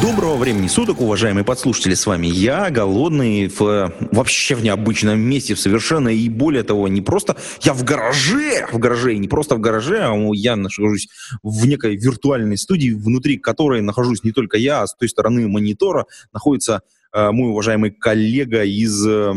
[0.00, 5.60] Доброго времени суток, уважаемые подслушатели, с вами я, голодный, в, вообще в необычном месте, в
[5.60, 9.60] совершенно, и более того, не просто, я в гараже, в гараже, и не просто в
[9.60, 11.08] гараже, а я нахожусь
[11.42, 16.06] в некой виртуальной студии, внутри которой нахожусь не только я, а с той стороны монитора
[16.32, 19.34] находится э, мой уважаемый коллега из э,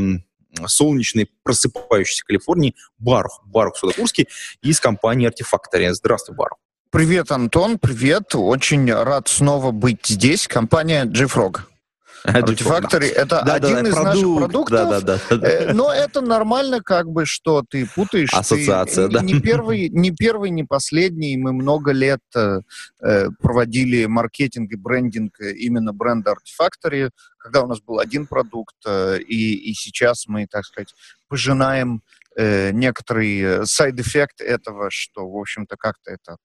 [0.68, 4.28] солнечной просыпающейся Калифорнии, Барух, Барух Судокурский,
[4.62, 5.91] из компании Artifactory.
[5.94, 6.60] Здравствуй, Барух.
[6.91, 8.36] Привет, Антон, привет.
[8.36, 10.45] Очень рад снова быть здесь.
[10.45, 11.62] Компания JFrog.
[12.26, 15.04] Artifactory— это Да, один да, из продукт, наших продуктов.
[15.05, 15.73] Да, да, да.
[15.73, 18.30] Но это нормально, как бы, что ты путаешь.
[18.32, 19.22] Ты Ассоциация, да.
[19.22, 21.38] Не первый, не первый, не последний.
[21.38, 22.60] Мы много лет э,
[23.01, 29.20] э, проводили маркетинг и брендинг именно бренда Artifactory, когда у нас был один продукт, э,
[29.20, 30.94] и, и сейчас мы, так сказать,
[31.29, 32.01] пожинаем
[32.37, 36.38] э, некоторый side effect этого, что, в общем-то, как-то это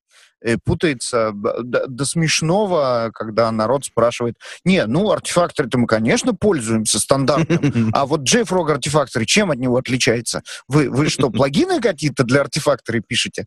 [0.42, 7.90] э, путается до, до смешного, когда народ спрашивает, не, ну, Artifactory-то мы, конечно, пользуемся стандартным,
[7.94, 10.42] а вот JFrog Artifactory, чем от него отличается?
[10.68, 13.46] Вы, вы что, плагины какие-то для Artifactory пишете?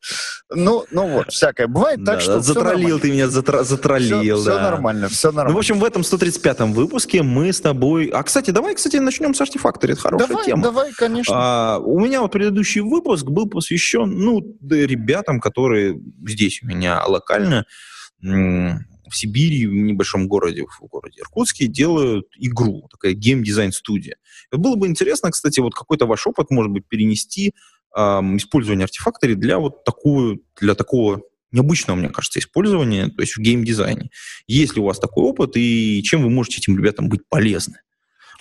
[0.49, 2.99] Ну, ну вот, всякое бывает, так Да, что да, нормально.
[2.99, 4.61] ты меня, затра- затроллил, Все, да.
[4.61, 5.49] нормально, все нормально.
[5.51, 8.07] Ну, в общем, в этом 135-м выпуске мы с тобой...
[8.07, 10.63] А, кстати, давай, кстати, начнем с Artifactory, это хорошая давай, тема.
[10.63, 11.33] давай, конечно.
[11.35, 17.65] А, у меня предыдущий выпуск был посвящен, ну, ребятам, которые здесь у меня локально,
[18.21, 24.17] в Сибири, в небольшом городе, в городе Иркутске, делают игру, такая гейм-дизайн-студия.
[24.51, 27.53] Было бы интересно, кстати, вот какой-то ваш опыт, может быть, перенести
[27.93, 33.39] ам, использование артефакторий для вот такую, для такого необычного, мне кажется, использования, то есть в
[33.39, 34.09] гейм-дизайне.
[34.47, 37.81] Есть ли у вас такой опыт, и чем вы можете этим ребятам быть полезны?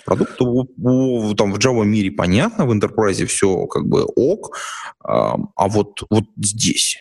[0.09, 4.57] Продукт там в Java мире понятно, в Enterprise все как бы ок,
[5.05, 6.97] а вот, вот здесь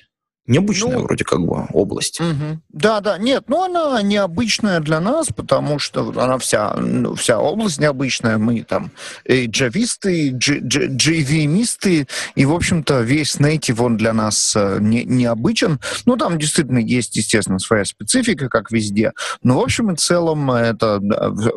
[0.48, 2.20] необычная Ну, вроде как бы область.
[2.20, 2.62] Мгм.
[2.70, 7.80] Да, да, нет, ну она необычная для нас, потому что она вся, ну, вся область
[7.80, 8.38] необычная.
[8.38, 8.92] Мы там
[9.26, 14.78] и джависты, и дж- дж- JVM-исты, и, в общем-то, весь native, он для нас э,
[14.80, 15.80] не, необычен.
[16.06, 19.12] Ну, там действительно есть, естественно, своя специфика, как везде.
[19.44, 21.02] Но, в общем и целом, это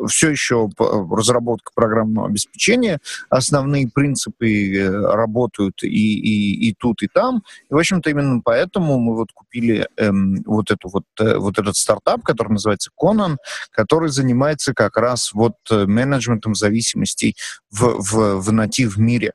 [0.07, 2.99] все еще разработка программного обеспечения.
[3.29, 7.43] Основные принципы э, работают и, и, и тут, и там.
[7.69, 11.75] И, в общем-то, именно поэтому мы вот купили эм, вот, эту вот, э, вот этот
[11.75, 13.37] стартап, который называется Conan,
[13.71, 17.35] который занимается как раз вот э, менеджментом зависимостей
[17.69, 19.33] в, в, в натив мире.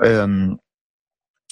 [0.00, 0.58] Эм,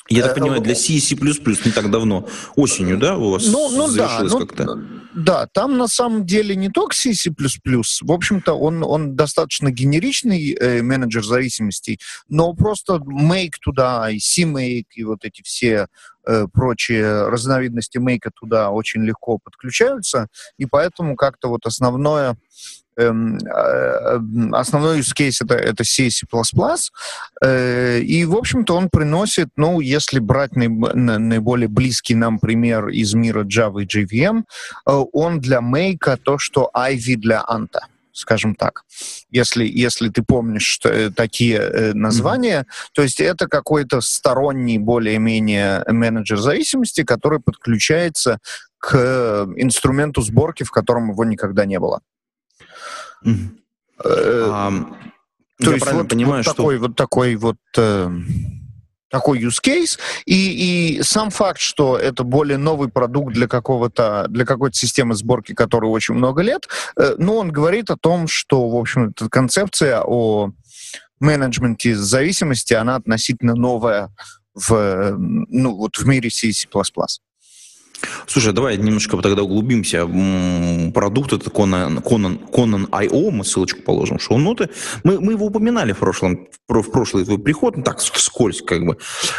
[0.08, 2.26] Я так э, понимаю, для C и C++ не так давно,
[2.56, 5.00] осенью, да, у вас ну, ну да, завершилось ну, как-то?
[5.14, 10.52] да, там на самом деле не только C, C++, в общем-то, он, он достаточно генеричный
[10.52, 15.88] э, менеджер зависимостей, но просто make туда, и C-make, и вот эти все
[16.26, 22.36] э, прочие разновидности make туда очень легко подключаются, и поэтому как-то вот основное
[22.96, 24.20] эм, э,
[24.52, 26.26] основной use case это, это C, C++,
[27.42, 32.88] э, и, в общем-то, он приносит, ну, если брать наиб- на- наиболее близкий нам пример
[32.88, 34.44] из мира Java и JVM,
[34.84, 38.84] он для Make то, что Ivy для Анта скажем так,
[39.30, 45.84] если, если ты помнишь что, э, такие э, названия, то есть это какой-то сторонний более-менее
[45.88, 48.38] менеджер зависимости, который подключается
[48.78, 52.00] к э, инструменту сборки, в котором его никогда не было.
[53.22, 53.58] Мгм.
[54.02, 54.96] Э, Ам,
[55.58, 56.54] то я есть правильно вот, понимаю, вот что...
[56.54, 58.10] такой вот такой вот э,
[59.10, 64.44] такой use case и, и сам факт, что это более новый продукт для какого-то для
[64.44, 68.76] какой-то системы сборки, которой очень много лет, э, ну он говорит о том, что в
[68.76, 70.50] общем эта концепция о
[71.18, 74.10] менеджменте зависимости она относительно новая
[74.54, 76.66] в ну вот в мире C++.
[78.26, 80.06] Слушай, давай немножко тогда углубимся.
[80.92, 84.68] Продукт это Conan, Conan, Conan IO, мы ссылочку положим в шоу-ноты.
[85.04, 88.62] Мы, мы его упоминали в, прошлом, в про- в прошлый твой приход, ну так, вскользь
[88.62, 88.96] как бы.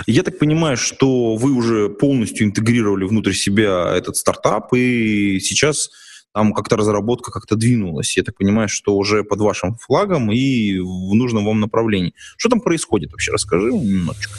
[0.08, 5.90] Я так понимаю, что вы уже полностью интегрировали внутрь себя этот стартап, и сейчас
[6.34, 8.16] там как-то разработка как-то двинулась.
[8.16, 12.14] Я так понимаю, что уже под вашим флагом и в нужном вам направлении.
[12.38, 13.32] Что там происходит вообще?
[13.32, 14.38] Расскажи немножечко.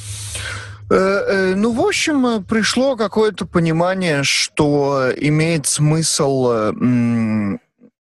[0.93, 6.73] Э, э, Ну, в общем, э, пришло какое-то понимание, что имеет смысл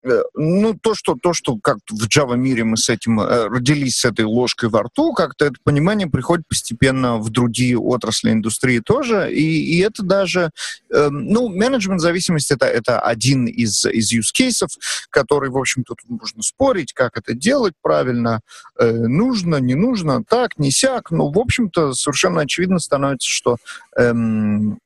[0.04, 4.06] ну, то, что, то, что как в Java мире мы с этим э, родились с
[4.06, 9.76] этой ложкой во рту, как-то это понимание приходит постепенно в другие отрасли индустрии тоже, и,
[9.76, 10.50] и это даже,
[10.90, 14.70] э, ну, менеджмент зависимости это, это один из, из use cases,
[15.10, 18.42] который, в общем-то, тут можно спорить, как это делать правильно,
[18.80, 23.58] э, нужно, не нужно, так, не сяк, но, в общем-то, совершенно очевидно становится, что
[23.98, 24.80] эм,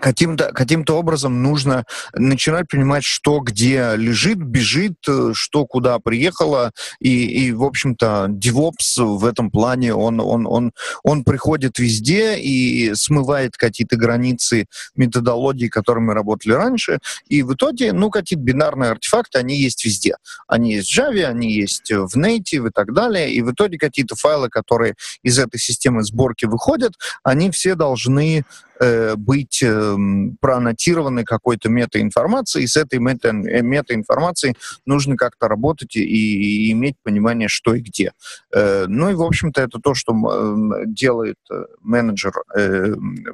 [0.00, 1.84] каким-то каким образом нужно
[2.14, 9.04] начинать понимать, что где лежит, бежит, э, что куда приехало, и, и в общем-то, DevOps
[9.04, 10.72] в этом плане, он, он, он,
[11.02, 18.10] он приходит везде и смывает какие-то границы методологии, которыми работали раньше, и в итоге, ну,
[18.10, 20.14] какие-то бинарные артефакты, они есть везде.
[20.46, 24.14] Они есть в Java, они есть в Native и так далее, и в итоге какие-то
[24.16, 26.92] файлы, которые из этой системы сборки выходят,
[27.22, 28.44] они все должны
[28.80, 29.96] э, быть э,
[30.40, 37.48] проаннотированы какой-то метаинформацией, и с этой мета, метаинформацией нужно как-то работать и, и иметь понимание,
[37.48, 38.12] что и где.
[38.54, 41.36] Э, ну и, в общем-то, это то, что э, делает
[41.80, 42.32] менеджер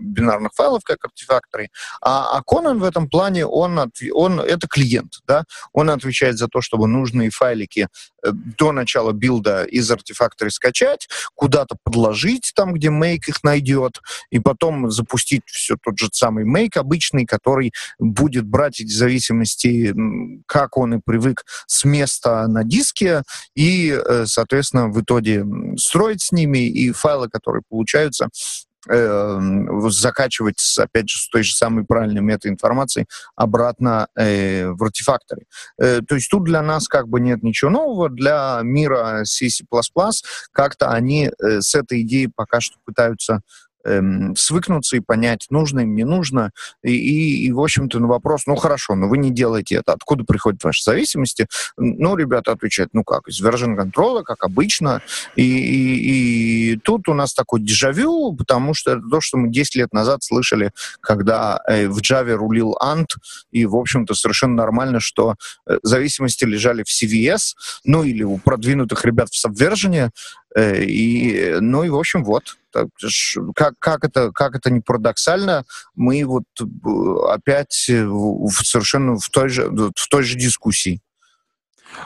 [0.00, 1.69] бинарных файлов как артефакторы.
[2.00, 3.79] А, а Conan в этом плане, он,
[4.12, 7.88] он это клиент, да, он отвечает за то, чтобы нужные файлики
[8.32, 14.00] до начала билда из артефактора скачать, куда-то подложить там, где make их найдет,
[14.31, 19.94] и потом запустить все тот же самый make обычный, который будет брать в зависимости,
[20.47, 23.23] как он и привык, с места на диске,
[23.55, 25.44] и, э, соответственно, в итоге
[25.76, 28.29] строить с ними, и файлы, которые получаются,
[28.88, 29.40] э,
[29.88, 35.46] закачивать, опять же, с той же самой правильной метаинформацией обратно э, в артефакторе.
[35.78, 39.48] Э, то есть тут для нас как бы нет ничего нового, для мира C++
[40.52, 43.40] как-то они э, с этой идеей пока что пытаются
[43.84, 46.50] эм, свыкнуться и понять, нужно им, не нужно.
[46.82, 49.92] И, и, и в общем-то, на вопрос, ну хорошо, но вы не делаете это.
[49.92, 51.46] Откуда приходят ваши зависимости?
[51.76, 55.02] Ну, ребята отвечают, ну как, из version control, как обычно.
[55.36, 59.76] И, и, и тут у нас такой дежавю, потому что это то, что мы 10
[59.76, 63.08] лет назад слышали, когда э, в Java рулил Ant,
[63.50, 65.34] и, в общем-то, совершенно нормально, что
[65.66, 67.54] э, зависимости лежали в CVS,
[67.84, 70.10] ну или у продвинутых ребят в Subversion,
[70.56, 72.56] и, ну и, в общем, вот.
[73.54, 75.64] Как, как, это, как это не парадоксально,
[75.94, 76.64] мы вот э,
[77.30, 81.00] опять в, совершенно в той же, в той же дискуссии.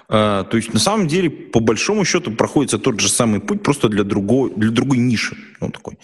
[0.09, 3.89] А, то есть, на самом деле, по большому счету, проходится тот же самый путь, просто
[3.89, 5.37] для другой, для другой ниши.
[5.61, 5.99] Ну, такой.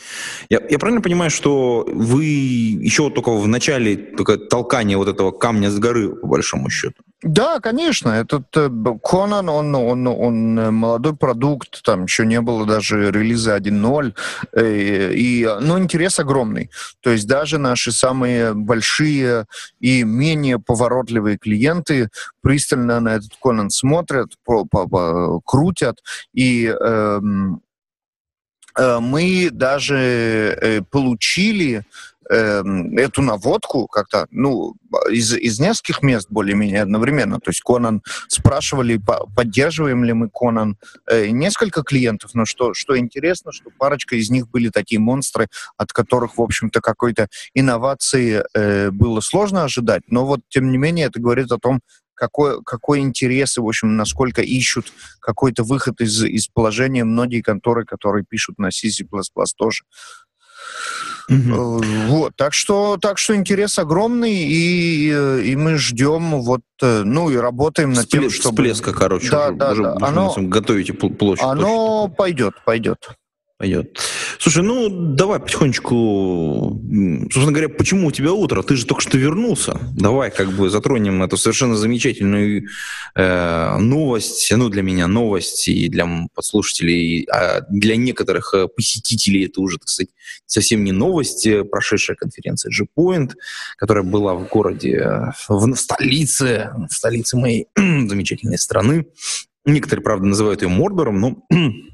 [0.48, 5.70] Я, я правильно понимаю, что вы еще только в начале только толкания вот этого камня
[5.70, 7.02] с горы, по большому счету?
[7.24, 8.10] Да, конечно.
[8.10, 8.68] Этот э,
[9.02, 14.14] Конан, он, он, он э, молодой продукт, там еще не было даже релиза 1.0,
[14.52, 16.70] э, и, ну, интерес огромный.
[17.00, 19.46] То есть даже наши самые большие
[19.80, 22.10] и менее поворотливые клиенты
[22.42, 24.32] пристально на этот Конан смотрят,
[25.46, 26.02] крутят,
[26.34, 27.62] и эм,
[28.76, 31.84] мы даже получили
[32.30, 32.62] э,
[32.96, 34.74] эту наводку как-то, ну,
[35.10, 37.40] из, из нескольких мест более-менее одновременно.
[37.40, 39.00] То есть Конан спрашивали,
[39.34, 40.76] поддерживаем ли мы Конан.
[41.10, 45.92] Э, несколько клиентов, но что, что интересно, что парочка из них были такие монстры, от
[45.92, 50.02] которых, в общем-то, какой-то инновации э, было сложно ожидать.
[50.08, 51.80] Но вот, тем не менее, это говорит о том,
[52.14, 57.84] какой, какой интерес и, в общем, насколько ищут какой-то выход из, из положения многие конторы,
[57.84, 58.88] которые пишут на C++
[59.56, 59.84] тоже.
[61.28, 61.82] Угу.
[62.08, 65.08] Вот, так что, так что интерес огромный, и,
[65.44, 68.56] и мы ждем вот, э, ну и работаем над Всплеск, тем, чтобы...
[68.56, 70.06] Всплеска, короче, да, уже, да, да.
[70.06, 71.44] Оно, готовите площадь.
[71.44, 73.08] Оно площадь пойдет, пойдет
[73.64, 73.98] пойдет.
[74.38, 76.78] Слушай, ну давай потихонечку,
[77.22, 78.62] собственно говоря, почему у тебя утро?
[78.62, 79.78] Ты же только что вернулся.
[79.96, 82.68] Давай как бы затронем эту совершенно замечательную
[83.14, 89.62] э, новость, ну для меня новость и для подслушателей, а для некоторых э, посетителей это
[89.62, 90.10] уже, так сказать,
[90.44, 91.46] совсем не новость.
[91.46, 93.32] Э, прошедшая конференция G-Point,
[93.78, 99.06] которая была в городе, э, в, в столице, в столице моей замечательной страны.
[99.66, 101.36] Некоторые, правда, называют ее Мордором, но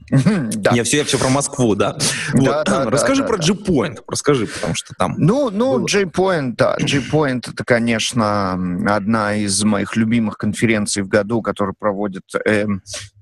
[0.08, 0.72] да.
[0.72, 1.96] я, все, я все про Москву, да.
[2.32, 2.44] Вот.
[2.44, 3.44] Да, да, расскажи да, про да.
[3.44, 5.14] G-Point, расскажи, потому что там...
[5.18, 8.54] Ну, ну G-Point, да, G-Point это, конечно,
[8.88, 12.66] одна из моих любимых конференций в году, которую проводят э,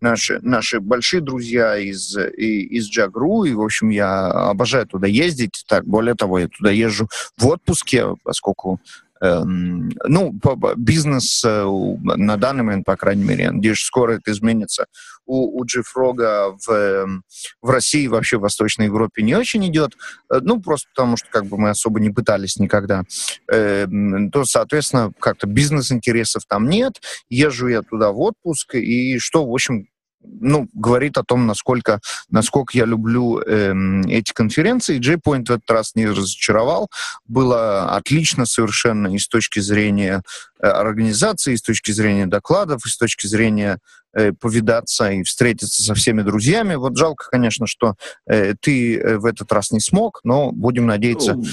[0.01, 5.65] наши, наши большие друзья из, из Джагру, и, в общем, я обожаю туда ездить.
[5.69, 8.81] Так, более того, я туда езжу в отпуске, поскольку
[9.21, 10.35] ну,
[10.77, 14.87] бизнес э, на данный момент, по крайней мере, надеюсь, скоро это изменится.
[15.27, 17.23] У, у Джифрога в, эм,
[17.61, 19.97] в России, вообще в Восточной Европе не очень идет,
[20.33, 23.03] э, ну, просто потому что как бы мы особо не пытались никогда.
[23.49, 26.95] Эм, то, соответственно, как-то бизнес-интересов там нет.
[27.29, 29.89] Езжу я туда в отпуск, и что, в общем,
[30.23, 35.01] ну, говорит о том, насколько, насколько я люблю эм, эти конференции.
[35.01, 36.89] JPoint в этот раз не разочаровал.
[37.27, 40.23] Было отлично совершенно и с точки зрения
[40.61, 43.79] э, организации, и с точки зрения докладов, и с точки зрения
[44.13, 46.75] э, повидаться и встретиться со всеми друзьями.
[46.75, 47.95] Вот жалко, конечно, что
[48.27, 51.35] э, ты э, в этот раз не смог, но будем надеяться...
[51.35, 51.45] Ну,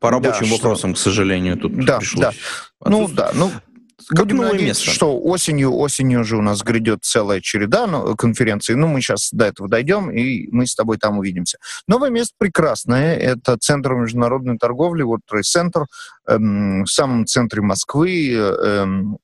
[0.00, 1.00] по рабочим да, вопросам, что...
[1.00, 2.20] к сожалению, тут да, пришлось.
[2.20, 2.32] Да.
[2.88, 3.50] Ну да, ну
[4.08, 4.90] как Будем надеяться, место.
[4.90, 8.74] что осенью, осенью же у нас грядет целая череда ну, конференций.
[8.74, 11.58] Ну, мы сейчас до этого дойдем, и мы с тобой там увидимся.
[11.86, 13.16] Новое место прекрасное.
[13.16, 15.84] Это Центр международной торговли, вот Trade Center,
[16.26, 18.32] эм, в самом центре Москвы.
[18.32, 19.18] Эм,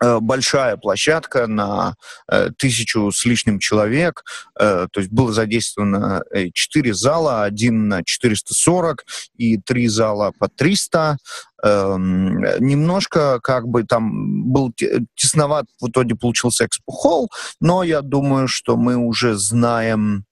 [0.00, 1.94] большая площадка на
[2.30, 4.24] э, тысячу с лишним человек,
[4.58, 6.22] э, то есть было задействовано
[6.52, 9.04] четыре зала, один на 440
[9.36, 11.16] и три зала по 300.
[11.62, 14.72] Эм, немножко как бы там был
[15.14, 20.26] тесноват, в итоге получился экспо-холл, но я думаю, что мы уже знаем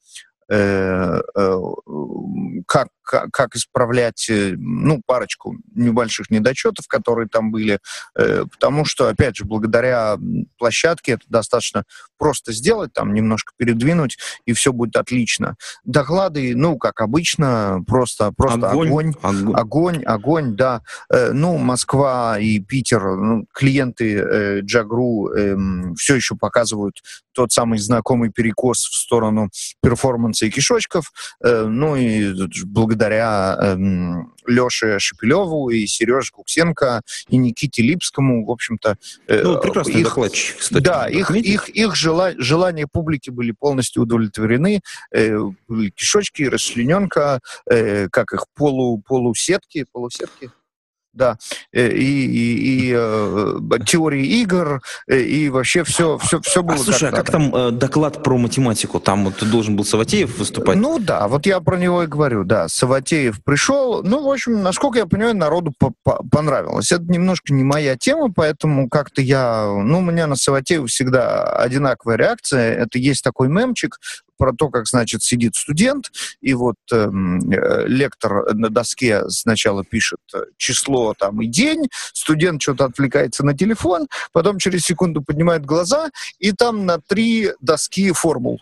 [0.47, 1.61] Э, э,
[2.67, 7.79] как, как, исправлять, э, ну, парочку небольших недочетов, которые там были,
[8.15, 10.17] потому что, опять же, благодаря
[10.59, 11.85] площадке это достаточно
[12.19, 15.57] просто сделать, там немножко передвинуть, и все будет отлично.
[15.85, 20.83] Доклады, ну, как обычно, просто, просто огонь, огонь, огонь, огонь, да.
[21.11, 27.03] Ну, Москва и Питер, ну, клиенты Джагру эм, все еще показывают
[27.35, 29.51] тот самый знакомый перекос в сторону
[29.83, 31.13] перформанса и кишочков.
[31.45, 32.33] Э, ну и
[32.65, 33.77] благодаря э,
[34.47, 38.97] Леше Шепелеву и Сереже Куксенко и Никите Липскому, в общем-то...
[39.27, 40.83] Э, ну, прекрасный их, докладчик, кстати.
[40.83, 44.81] Да, их, их, их жела, желания публики были полностью удовлетворены.
[45.13, 45.39] Э,
[45.95, 50.51] кишочки, расчлененка, э, как их, полу, полусетки, полусетки,
[51.15, 51.39] да,
[51.73, 56.77] э, и, и, и э, теории игр, э, и вообще все, все, все было.
[56.77, 59.01] А, слушай, как а как там э, доклад про математику?
[59.01, 60.77] Там вот должен был Саватеев выступать?
[60.77, 62.69] Ну да, вот я про него и говорю, да.
[62.69, 66.93] Саватеев пришел, ну, в общем, насколько я понимаю, народу по -по понравилось.
[66.93, 72.17] Это немножко не моя тема, поэтому как-то я, ну, у меня на Саватеева всегда одинаковая
[72.17, 72.75] реакция.
[72.75, 73.99] Это есть такой мемчик,
[74.37, 76.11] про то, как, значит, сидит студент,
[76.41, 80.21] и вот эм, э, лектор на доске сначала пишет
[80.57, 86.53] число там и день, студент что-то отвлекается на телефон, потом через секунду поднимает глаза, и
[86.53, 88.61] там на три доски формул.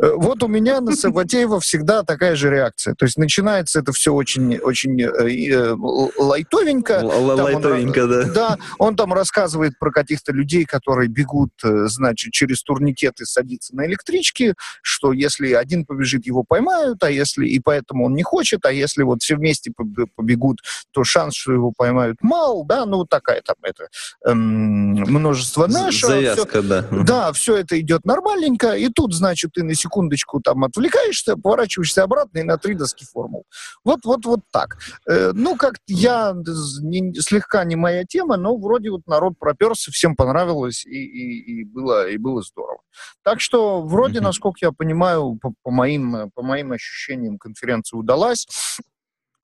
[0.00, 2.94] Э, вот у меня на Саватеева всегда такая же реакция.
[2.94, 5.74] То есть начинается это все очень, очень э, э
[6.18, 7.00] лайтовенько.
[7.02, 8.24] Лайтовенько, да.
[8.24, 13.86] Да, он там рассказывает про каких-то людей, которые бегут, э, значит, через турникеты садиться на
[13.86, 18.72] электрички, что если один побежит, его поймают, а если и поэтому он не хочет, а
[18.72, 19.72] если вот все вместе
[20.16, 20.60] побегут,
[20.92, 23.88] то шанс, что его поймают, мал, да, ну вот такая там это
[24.26, 26.12] эм, множество нашего.
[26.12, 26.82] Завязка, все, да.
[27.04, 32.38] Да, все это идет нормальненько, и тут, значит, ты на секундочку там отвлекаешься, поворачиваешься обратно
[32.38, 33.44] и на три доски формул.
[33.84, 34.78] Вот, вот, вот так.
[35.08, 40.16] Э, ну, как я не, слегка не моя тема, но вроде вот народ проперся, всем
[40.16, 42.80] понравилось и, и, и было и было здорово.
[43.22, 44.22] Так что вроде, mm-hmm.
[44.22, 44.94] насколько я понимаю,
[45.40, 48.46] по, по моим по моим ощущениям конференция удалась.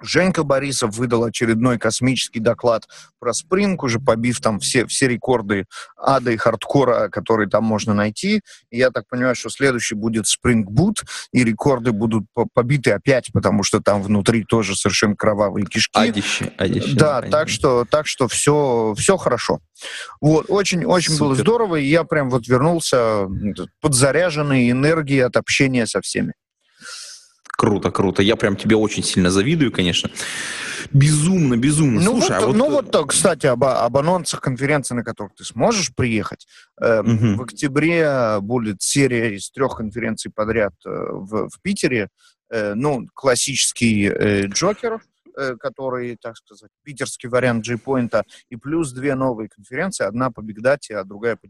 [0.02, 2.86] Женька Борисов выдал очередной космический доклад
[3.18, 5.66] про Спринг, уже побив там все, все рекорды
[5.96, 8.40] ада и хардкора, которые там можно найти.
[8.70, 13.80] И я так понимаю, что следующий будет Boot, и рекорды будут побиты опять, потому что
[13.80, 15.98] там внутри тоже совершенно кровавые кишки.
[15.98, 16.96] Адище, адище.
[16.96, 19.60] Да, так что, так что все, все хорошо.
[20.20, 23.26] Вот, очень-очень было здорово, и я прям вот вернулся
[23.80, 26.34] подзаряженный энергией от общения со всеми.
[27.60, 28.22] Круто, круто.
[28.22, 30.10] Я прям тебе очень сильно завидую, конечно.
[30.94, 32.00] Безумно, безумно.
[32.00, 32.56] Ну Слушай, вот, а вот...
[32.56, 36.46] Ну вот, кстати, об, об анонсах конференции, на которых ты сможешь приехать.
[36.80, 37.34] Э, угу.
[37.36, 42.08] В октябре будет серия из трех конференций подряд э, в, в Питере.
[42.50, 45.02] Э, ну, классический э, Джокер,
[45.36, 50.06] э, который, так сказать, питерский вариант G-Point, и плюс две новые конференции.
[50.06, 51.46] Одна по Бигдате, а другая по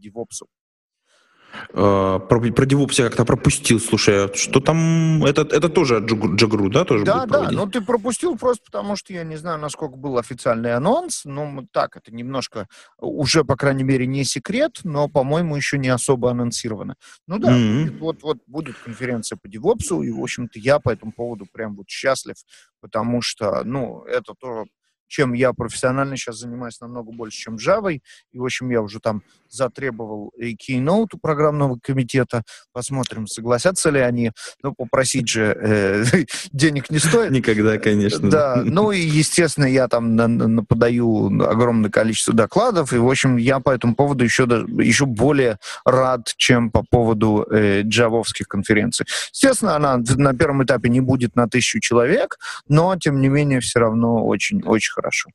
[1.73, 2.27] DevOps.
[2.27, 6.85] Про, про DevOps я как-то пропустил, слушай, а что там, это, это тоже Джагру, да,
[6.85, 10.73] тоже Да, да, но ты пропустил просто потому, что я не знаю, насколько был официальный
[10.73, 12.67] анонс, но так, это немножко,
[12.97, 16.95] уже, по крайней мере, не секрет, но, по-моему, еще не особо анонсировано.
[17.27, 17.83] Ну да, mm-hmm.
[17.83, 21.75] будет, вот, вот будет конференция по DevOps, и, в общем-то, я по этому поводу прям
[21.75, 22.35] вот счастлив,
[22.79, 24.65] потому что, ну, это тоже
[25.11, 27.93] чем я профессионально сейчас занимаюсь намного больше, чем Java.
[27.93, 32.43] И, в общем, я уже там затребовал и Keynote у программного комитета.
[32.71, 34.31] Посмотрим, согласятся ли они.
[34.63, 36.05] Ну, попросить же э,
[36.53, 37.31] денег не стоит.
[37.31, 38.29] Никогда, конечно.
[38.29, 43.71] Да, ну и, естественно, я там подаю огромное количество докладов, и, в общем, я по
[43.71, 49.05] этому поводу еще, еще более рад, чем по поводу э, джавовских конференций.
[49.33, 52.37] Естественно, она на первом этапе не будет на тысячу человек,
[52.69, 55.29] но, тем не менее, все равно очень-очень хорошо.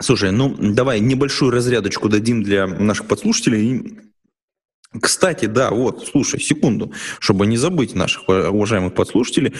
[0.00, 3.98] Слушай, ну давай небольшую разрядочку дадим для наших подслушателей.
[5.00, 9.52] Кстати, да, вот, слушай, секунду, чтобы не забыть наших уважаемых подслушателей,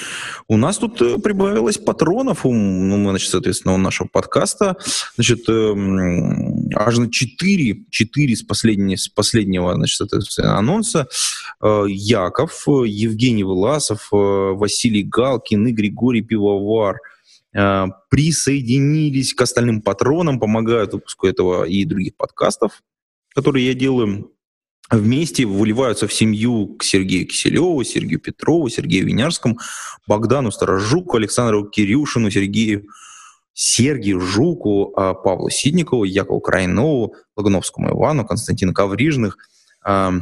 [0.49, 4.77] у нас тут э, прибавилось патронов, у, ну, значит, соответственно, у нашего подкаста,
[5.17, 5.75] значит, э,
[6.75, 11.09] аж на 4, 4 с, последней, с последнего, значит, соответственно, анонса,
[11.61, 17.16] э, Яков, Евгений Власов, э, Василий Галкин и Григорий Пивовар– Э,
[18.11, 22.83] присоединились к остальным патронам, помогают выпуску этого и других подкастов,
[23.35, 24.33] которые я делаю.
[24.89, 29.59] Вместе выливаются в семью к Сергею Киселеву, Сергею Петрову, Сергею Винярскому,
[30.07, 32.87] Богдану Сторожуку, Александру Кирюшину, Сергею
[33.59, 39.39] Сергею Жуку, а, Павлу Сидникову, Якову Крайнову, Лагуновскому Ивану, Константину Коврижных,
[39.83, 40.13] а,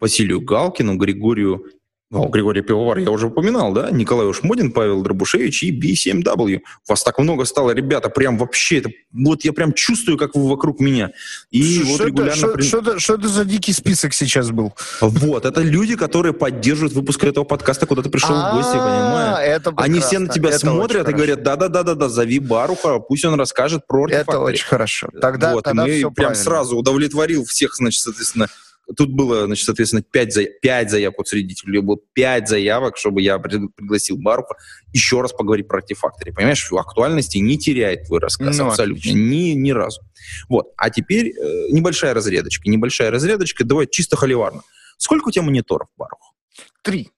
[0.00, 1.66] Василию Галкину, Григорию
[2.10, 3.88] ну, Григорий Пивовар я уже упоминал, да?
[3.92, 6.60] Николай Ушмодин, Павел Дробушевич и B7W.
[6.88, 10.80] Вас так много стало, ребята, прям вообще, это, вот я прям чувствую, как вы вокруг
[10.80, 11.12] меня.
[11.52, 12.60] И что, вот что регулярно...
[12.60, 14.74] Что, что, что это за дикий список сейчас был?
[15.00, 19.74] Вот, это люди, которые поддерживают выпуск этого подкаста, куда ты пришел в гости, А, понимаешь?
[19.76, 24.08] Они все на тебя смотрят и говорят, да-да-да-да-да, зови Баруха, пусть он расскажет про.
[24.08, 25.10] Это очень хорошо.
[25.20, 28.48] Тогда, вот, тогда и мы все прям сразу удовлетворил всех, значит, соответственно,
[28.96, 30.44] Тут было, значит, соответственно, 5, за...
[30.44, 31.80] 5 заявок от средителей.
[31.80, 34.56] Было 5 заявок, чтобы я пригласил Баруха
[34.92, 36.32] еще раз поговорить про артефакторы.
[36.32, 39.10] Понимаешь, актуальности не теряет твой рассказ Ну, абсолютно.
[39.10, 40.02] Ни, ни разу.
[40.48, 40.68] Вот.
[40.76, 42.68] А теперь э, небольшая разрядочка.
[42.68, 43.64] Небольшая разрядочка.
[43.64, 44.62] Давай чисто холиварно.
[44.98, 46.34] Сколько у тебя мониторов, Барух?
[46.82, 47.10] Три.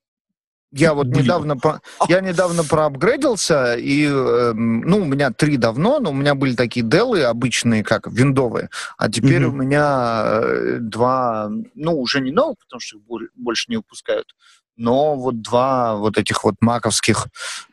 [0.75, 1.23] Я вот Блин.
[1.23, 6.33] недавно, по- я недавно проапгрейдился, и, эм, ну, у меня три давно, но у меня
[6.33, 9.53] были такие делы обычные, как виндовые, а теперь Мгм.
[9.53, 14.33] у меня э, два, ну, уже не новых, потому что их бо- больше не выпускают,
[14.75, 17.27] но вот два вот этих вот маковских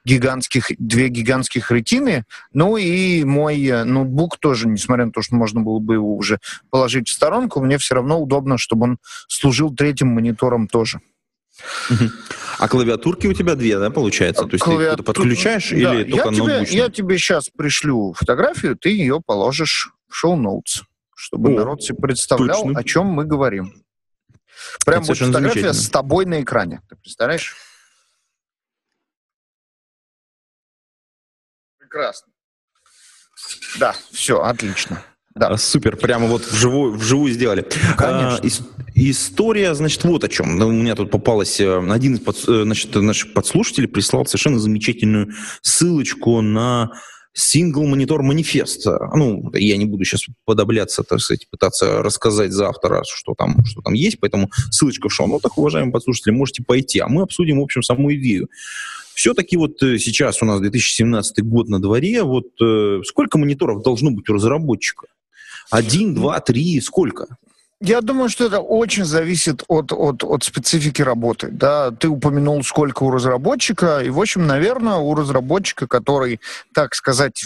[0.05, 5.63] гигантских, две гигантских ретины, ну и мой э, ноутбук тоже, несмотря на то, что можно
[5.63, 10.09] было бы его уже положить в сторонку, мне все равно удобно, чтобы он служил третьим
[10.09, 11.01] монитором тоже.
[12.61, 14.45] А клавиатурки у тебя две, да, получается?
[14.45, 16.75] То есть ты Клавиатура- их подключаешь Да, или я только тебе, ноутбучно?
[16.77, 20.83] я тебе сейчас пришлю фотографию, ты ее положишь в шоу-ноутс,
[21.17, 22.79] чтобы О, народ себе представлял, точно.
[22.79, 23.83] о чем мы говорим.
[24.85, 26.83] Прям вот фотография с тобой на экране.
[26.91, 27.57] Ты представляешь?
[31.79, 32.31] Прекрасно.
[33.79, 35.03] Да, все, отлично.
[35.35, 35.49] Да.
[35.49, 37.63] А, Супер, прямо вот вживую, вживую сделали.
[37.97, 38.37] Конечно.
[38.37, 38.63] А, ис-
[38.95, 40.59] история, значит, вот о чем.
[40.59, 44.59] Ну, У меня тут попалась э, один из подс- э, значит, наших подслушателей прислал совершенно
[44.59, 45.31] замечательную
[45.63, 46.91] ссылочку на
[47.33, 48.85] сингл монитор манифест.
[48.87, 53.83] Ну, я не буду сейчас подобляться, так сказать, пытаться рассказать за автора, что там, что
[53.83, 56.99] там есть, поэтому ссылочка в шоу-нотах, уважаемые подслушатели, можете пойти.
[56.99, 58.49] А мы обсудим, в общем, саму идею.
[59.15, 64.11] Все-таки вот э, сейчас у нас 2017 год на дворе, вот э, сколько мониторов должно
[64.11, 65.07] быть у разработчика?
[65.71, 67.27] Один, два, три, сколько?
[67.83, 71.49] Я думаю, что это очень зависит от, от, от специфики работы.
[71.51, 76.41] Да, ты упомянул, сколько у разработчика, и, в общем, наверное, у разработчика, который,
[76.75, 77.43] так сказать,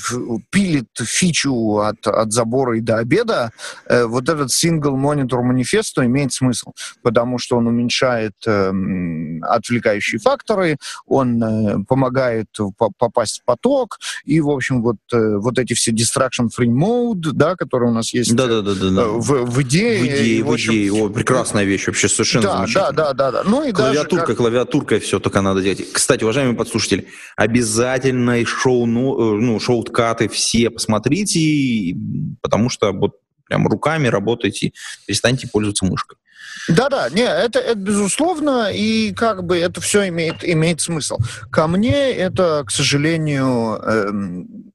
[0.50, 3.52] пилит фичу от, от забора и до обеда,
[3.86, 10.76] э, вот этот single monitor манифесту имеет смысл, потому что он уменьшает эм, отвлекающие факторы,
[11.06, 12.46] он э, помогает
[12.78, 17.54] по- попасть в поток, и, в общем, вот, э, вот эти все distraction-free mode, да,
[17.56, 19.04] которые у нас есть Да, да, да, да, да.
[19.08, 20.00] в, в идее.
[20.02, 20.92] В идее, и, в общем, идее.
[20.92, 22.92] О, прекрасная вещь, вообще совершенно да, да, замечательно.
[22.92, 23.42] да, да, да.
[23.44, 25.92] Ну и Клавиатурка, даже как- клавиатуркой все только надо делать.
[25.92, 31.96] Кстати, уважаемые подслушатели, обязательно шоу, ну, э, ну, шоу-каты все посмотрите,
[32.40, 33.16] потому что вот
[33.54, 34.72] прям руками работайте,
[35.06, 36.18] перестаньте пользоваться мышкой.
[36.68, 41.18] Да-да, не, это, это безусловно, и как бы это все имеет, имеет смысл.
[41.50, 44.72] Ко мне это, к сожалению, эм,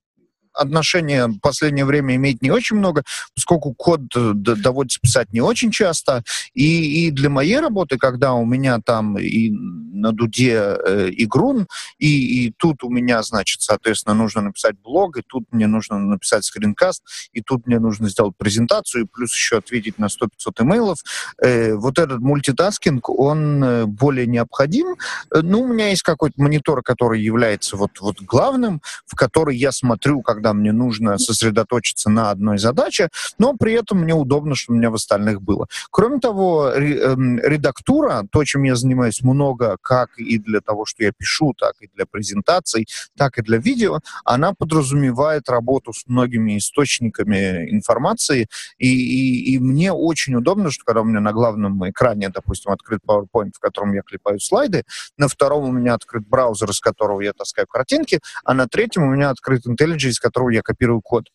[0.59, 3.03] отношение в последнее время имеет не очень много,
[3.35, 6.23] поскольку код э, доводится писать не очень часто.
[6.53, 11.67] И, и для моей работы, когда у меня там и на дуде э, игрун,
[11.97, 16.45] и, и тут у меня, значит, соответственно, нужно написать блог, и тут мне нужно написать
[16.45, 20.27] скринкаст, и тут мне нужно сделать презентацию, и плюс еще ответить на 100-500
[20.61, 20.99] имейлов.
[21.41, 24.95] Э, вот этот мультитаскинг, он э, более необходим.
[25.33, 29.71] Э, ну, у меня есть какой-то монитор, который является вот, вот главным, в который я
[29.71, 34.75] смотрю, когда мне нужно сосредоточиться на одной задаче, но при этом мне удобно, что у
[34.75, 35.67] меня в остальных было.
[35.91, 41.11] Кроме того, эм, редактура, то, чем я занимаюсь много, как и для того, что я
[41.11, 47.69] пишу, так и для презентаций, так и для видео, она подразумевает работу с многими источниками
[47.69, 52.71] информации, и, и, и мне очень удобно, что когда у меня на главном экране, допустим,
[52.71, 54.83] открыт PowerPoint, в котором я клепаю слайды,
[55.17, 59.13] на втором у меня открыт браузер, из которого я таскаю картинки, а на третьем у
[59.13, 61.25] меня открыт IntelliJ, из которого я копирую код.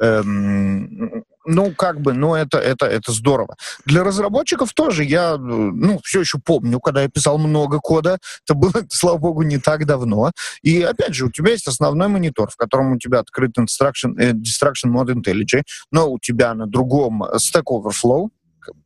[0.00, 3.56] Эм, ну, как бы, ну, это, это, это здорово.
[3.86, 8.72] Для разработчиков тоже я, ну, все еще помню, когда я писал много кода, это было,
[8.90, 10.30] слава богу, не так давно.
[10.62, 14.32] И, опять же, у тебя есть основной монитор, в котором у тебя открыт instruction, э,
[14.32, 18.28] Distraction Mode IntelliJ, но у тебя на другом Stack Overflow,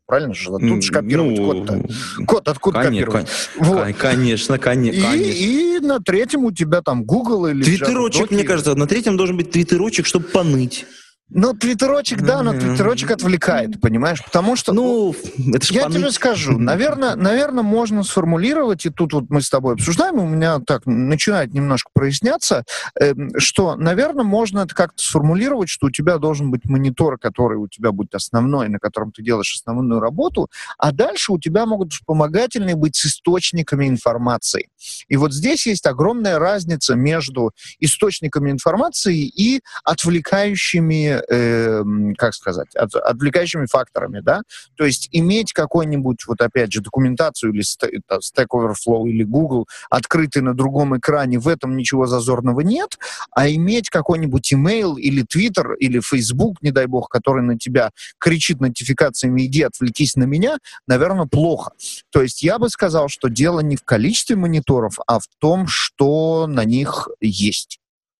[0.07, 0.51] правильно же?
[0.51, 1.85] Тут же копировать ну, код-то.
[2.27, 3.31] Код откуда конечно, копировать?
[3.57, 3.97] Вот.
[3.97, 5.15] Конечно, конечно.
[5.15, 9.37] И, и на третьем у тебя там Google или Твиттерочек, мне кажется, на третьем должен
[9.37, 10.87] быть твиттерочек, чтобы поныть.
[11.35, 14.23] Ну, твиттерочек, да, но твиттерочек отвлекает, понимаешь?
[14.23, 14.75] Потому что...
[14.75, 15.15] Ну,
[15.55, 15.93] это Я пан...
[15.93, 20.61] тебе скажу, наверное, наверное, можно сформулировать, и тут вот мы с тобой обсуждаем, у меня
[20.61, 22.65] так начинает немножко проясняться,
[23.01, 27.67] э, что, наверное, можно это как-то сформулировать, что у тебя должен быть монитор, который у
[27.67, 32.77] тебя будет основной, на котором ты делаешь основную работу, а дальше у тебя могут вспомогательные
[32.77, 34.69] быть с источниками информации.
[35.09, 41.83] И вот здесь есть огромная разница между источниками информации и отвлекающими э,
[42.17, 44.43] как сказать, от, отвлекающими факторами, да,
[44.77, 50.55] то есть иметь какой-нибудь, вот опять же, документацию или Stack Overflow или Google открытый на
[50.55, 52.99] другом экране, в этом ничего зазорного нет,
[53.31, 58.61] а иметь какой-нибудь email или Twitter или Facebook, не дай бог, который на тебя кричит
[58.61, 61.73] нотификациями «иди, отвлекись на меня», наверное, плохо.
[62.11, 66.47] То есть я бы сказал, что дело не в количестве мониторов, а в том, что
[66.47, 67.79] на них есть.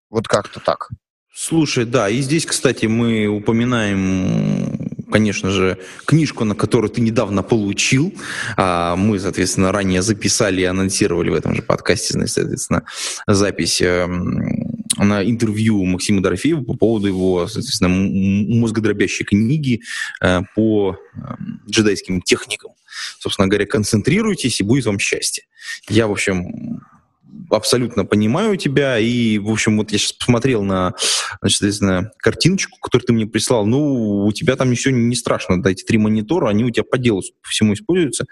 [0.09, 0.89] Вот как-то так.
[1.35, 8.11] Слушай, да, и здесь, кстати, мы упоминаем конечно же, книжку, на которую ты недавно получил.
[8.57, 12.83] А мы, соответственно, ранее записали и анонсировали в этом же подкасте, соответственно,
[13.27, 19.81] запись эм, на интервью Максима Дорофеева по поводу его, соответственно, мозгодробящей книги
[20.19, 22.71] э, по эм, джедайским техникам.
[23.19, 25.43] Собственно говоря, концентрируйтесь, и будет вам счастье.
[25.89, 26.81] Я, в общем,
[27.49, 30.93] абсолютно понимаю тебя, и, в общем, вот я сейчас посмотрел на,
[31.41, 35.71] значит, соответственно, картиночку, которую ты мне прислал, ну, у тебя там еще не страшно, да,
[35.71, 38.25] эти три монитора, они у тебя по делу по всему используются,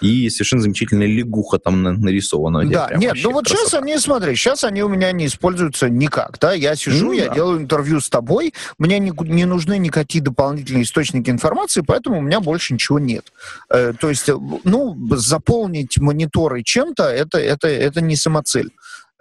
[0.00, 2.68] и совершенно замечательная лягуха там нарисована.
[2.68, 3.64] Да, нет, ну вот красота.
[3.64, 7.28] сейчас они, смотри, сейчас они у меня не используются никак, да, я сижу, ну, я
[7.28, 7.34] да.
[7.34, 12.40] делаю интервью с тобой, мне не, не нужны никакие дополнительные источники информации, поэтому у меня
[12.40, 13.32] больше ничего нет.
[13.70, 14.28] Э, то есть,
[14.64, 18.47] ну, заполнить мониторы чем-то, это, это, это не самоцель.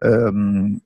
[0.02, 0.82] Эм,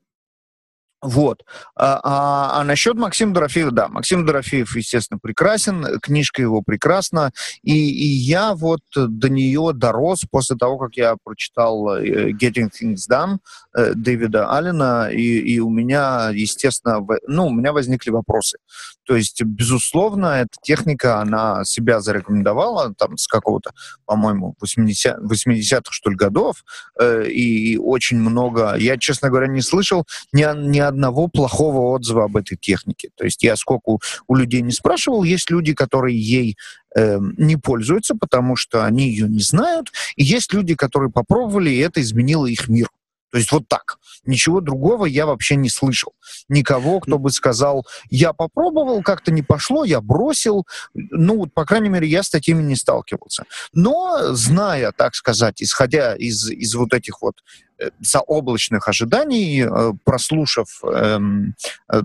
[1.02, 1.44] вот.
[1.76, 7.32] А, а, а насчет Максима Дорофеева, да, Максим Дорофеев, естественно, прекрасен, книжка его прекрасна,
[7.64, 13.10] и, и я вот до нее дорос после того, как я прочитал э, Getting Things
[13.10, 13.40] Done
[13.76, 18.60] э, Дэвида Аллена, и, и у меня, естественно, ну, у меня возникли вопросы.
[19.12, 23.74] То есть, безусловно, эта техника, она себя зарекомендовала там с какого-то,
[24.06, 26.64] по-моему, 80, 80-х, что ли, годов,
[26.98, 32.24] э, и, и очень много, я, честно говоря, не слышал ни, ни одного плохого отзыва
[32.24, 33.10] об этой технике.
[33.18, 33.98] То есть я сколько
[34.30, 36.56] у людей не спрашивал, есть люди, которые ей
[36.96, 41.80] э, не пользуются, потому что они ее не знают, и есть люди, которые попробовали, и
[41.80, 42.88] это изменило их мир.
[43.32, 43.98] То есть вот так.
[44.26, 46.14] Ничего другого я вообще не слышал.
[46.50, 50.68] Никого, кто бы сказал, я попробовал, как-то не пошло, я бросил.
[50.94, 53.46] Ну, по крайней мере, я с такими не сталкивался.
[53.74, 57.36] Но, зная, так сказать, исходя из, из вот этих вот
[58.00, 61.56] заоблачных ожиданий, э, прослушав эм,
[61.92, 62.02] э,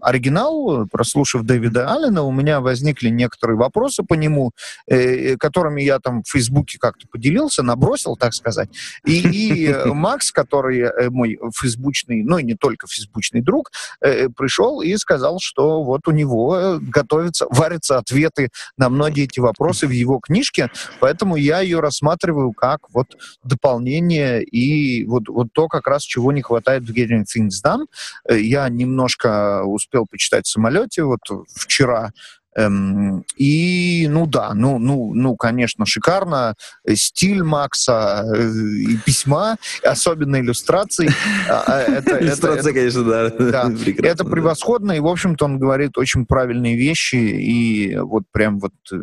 [0.00, 4.52] оригинал, прослушав Дэвида Аллена, у меня возникли некоторые вопросы по нему,
[4.86, 8.68] э, которыми я там в Фейсбуке как-то поделился, набросил, так сказать.
[9.04, 14.80] И, и Макс, который э, мой фейсбучный, ну и не только фейсбучный друг, э, пришел
[14.80, 20.18] и сказал, что вот у него готовятся, варятся ответы на многие эти вопросы в его
[20.18, 26.02] книжке, поэтому я ее рассматриваю как вот дополнение и вот вот, вот то, как раз
[26.02, 27.86] чего не хватает в Getting Things Done.
[28.28, 31.20] Э, я немножко успел почитать в самолете, вот
[31.54, 32.10] вчера
[32.56, 36.54] Эм, и, ну да, ну, ну, ну, конечно, шикарно.
[36.94, 41.08] Стиль Макса э, и письма, особенно иллюстрации.
[41.48, 43.26] А, а, Иллюстрация, конечно, да.
[44.02, 48.96] Это превосходно, и, в общем-то, он говорит очень правильные вещи, и вот прям вот э,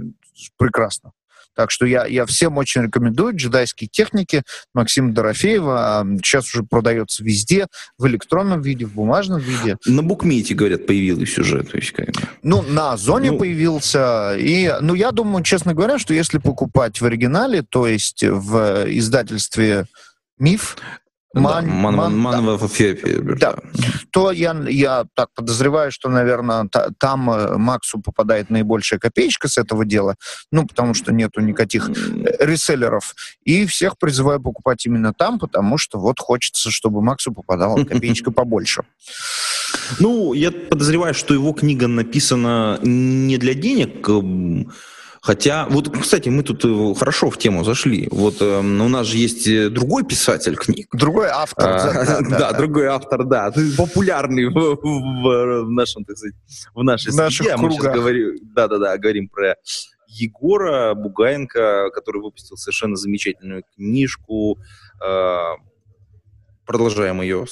[0.57, 1.11] прекрасно.
[1.57, 4.43] Так что я, я всем очень рекомендую джедайские техники
[4.75, 6.05] Максима Дорофеева.
[6.23, 7.65] Сейчас уже продается везде,
[7.97, 9.75] в электронном виде, в бумажном виде.
[9.87, 11.63] На букмете, говорят, появилась уже.
[11.63, 12.09] То есть, как...
[12.43, 13.39] Ну, на Озоне ну...
[13.39, 14.35] появился.
[14.37, 19.87] И, ну, я думаю, честно говоря, что если покупать в оригинале, то есть в издательстве
[20.37, 20.77] Миф,
[21.41, 22.51] Ман, ман, ман, ман да.
[22.57, 23.35] в Эфиопии.
[23.37, 23.55] Да.
[24.11, 29.57] То я, я так подозреваю, что, наверное, та, там э, Максу попадает наибольшая копеечка с
[29.57, 30.15] этого дела,
[30.51, 31.93] ну, потому что нету никаких э,
[32.39, 33.13] реселлеров.
[33.43, 38.83] И всех призываю покупать именно там, потому что вот хочется, чтобы Максу попадала копеечка побольше.
[39.99, 44.07] Ну, я подозреваю, что его книга написана не для денег,
[45.27, 48.07] Хотя, вот, кстати, мы тут э, хорошо в тему зашли.
[48.11, 50.87] Вот э, у нас же есть э, другой писатель книг.
[50.93, 51.67] Другой автор.
[51.67, 53.51] А, да, да, да, другой автор, да.
[53.77, 56.35] Популярный в, в, в нашем, так сказать,
[56.73, 57.57] в нашей в среде.
[57.57, 59.55] Мы сейчас говорим, да, да, да, говорим про
[60.07, 64.57] Егора Бугаенко, который выпустил совершенно замечательную книжку.
[65.05, 65.55] Э,
[66.65, 67.47] продолжаем ее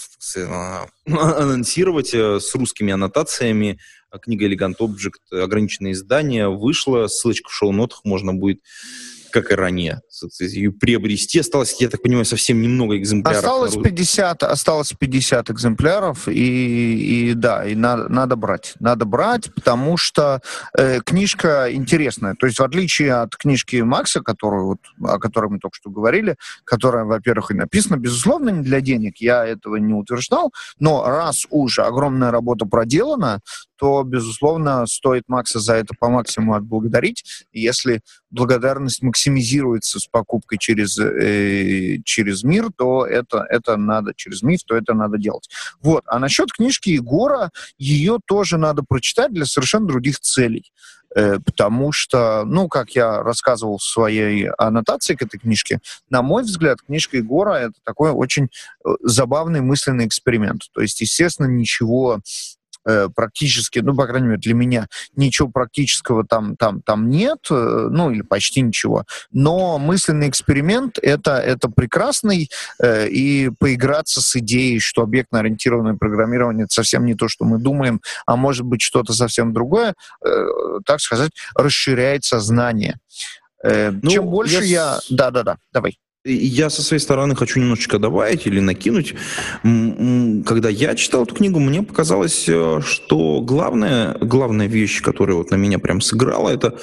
[1.07, 3.79] анонсировать с русскими аннотациями
[4.21, 8.61] книга Elegant Object, ограниченное издание, вышла, ссылочка в шоу-нотах, можно будет
[9.35, 10.01] как и ранее,
[10.39, 11.39] ее приобрести.
[11.39, 13.39] Осталось, я так понимаю, совсем немного экземпляров.
[13.39, 18.75] Осталось 50, осталось 50 экземпляров, и, и да, и надо, надо брать.
[18.79, 20.39] Надо брать, потому что
[20.77, 22.35] э, книжка интересная.
[22.35, 26.37] То есть в отличие от книжки Макса, которую, вот, о которой мы только что говорили,
[26.63, 31.81] которая, во-первых, и написана, безусловно, не для денег, я этого не утверждал, но раз уже
[31.81, 33.41] огромная работа проделана,
[33.75, 37.45] то, безусловно, стоит Макса за это по максимуму отблагодарить.
[37.51, 37.99] Если
[38.35, 44.75] благодарность максимизируется с покупкой через, э, через мир, то это, это надо, через миф, то
[44.75, 45.49] это надо делать.
[45.81, 46.03] Вот.
[46.05, 50.71] А насчет книжки Егора, ее тоже надо прочитать для совершенно других целей
[51.15, 56.43] э, потому что, ну, как я рассказывал в своей аннотации к этой книжке, на мой
[56.43, 58.49] взгляд, книжка Егора— это такой очень
[58.85, 60.63] э, забавный мысленный эксперимент.
[60.73, 62.19] То есть, естественно, ничего
[62.87, 67.87] Э, практически, ну, по крайней мере, для меня ничего практического там, там, там нет, э,
[67.89, 69.05] ну, или почти ничего.
[69.31, 72.49] Но мысленный эксперимент это, это прекрасный,
[72.81, 78.01] э, и поиграться с идеей, что объектно-ориентированное программирование это совсем не то, что мы думаем,
[78.25, 80.45] а может быть что-то совсем другое, э,
[80.85, 82.99] так сказать, расширяет сознание.
[83.63, 84.99] Э, ну, чем больше я...
[85.09, 85.97] Да-да-да, давай.
[86.27, 89.13] Я со своей стороны хочу немножечко добавить или накинуть.
[89.61, 95.55] Когда я читал эту книгу, мне показалось, э, что главная, главная вещь, которая вот на
[95.55, 96.79] меня прям сыграла, это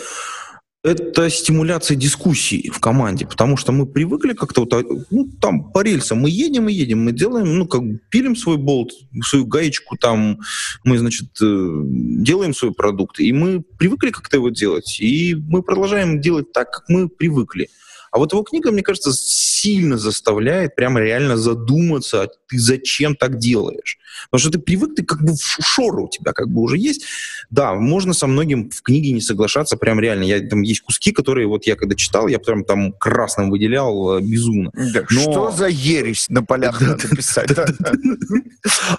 [0.85, 6.19] это стимуляция дискуссий в команде, потому что мы привыкли как-то вот, ну, там, по рельсам
[6.19, 8.91] мы едем и едем, мы делаем, ну, как пилим свой болт,
[9.23, 10.41] свою гаечку, там,
[10.83, 16.21] мы, значит, э, делаем свой продукт, и мы привыкли как-то его делать, и мы продолжаем
[16.21, 17.69] делать так, как мы привыкли.
[18.13, 23.39] А вот его книга, мне кажется, сильно заставляет прямо реально задуматься, а ты зачем так
[23.39, 23.99] делаешь.
[24.31, 27.05] Потому что ты привык, ты как бы шоры у тебя как бы уже есть.
[27.51, 30.25] Да, можно со многим в книге не соглашаться, прям реально.
[30.25, 34.23] Я, там есть куски, которые вот я когда читал, я прям там красным выделял э,
[34.23, 34.71] безумно.
[34.75, 35.21] Да, но...
[35.21, 37.51] Что за ересь на полях надо писать?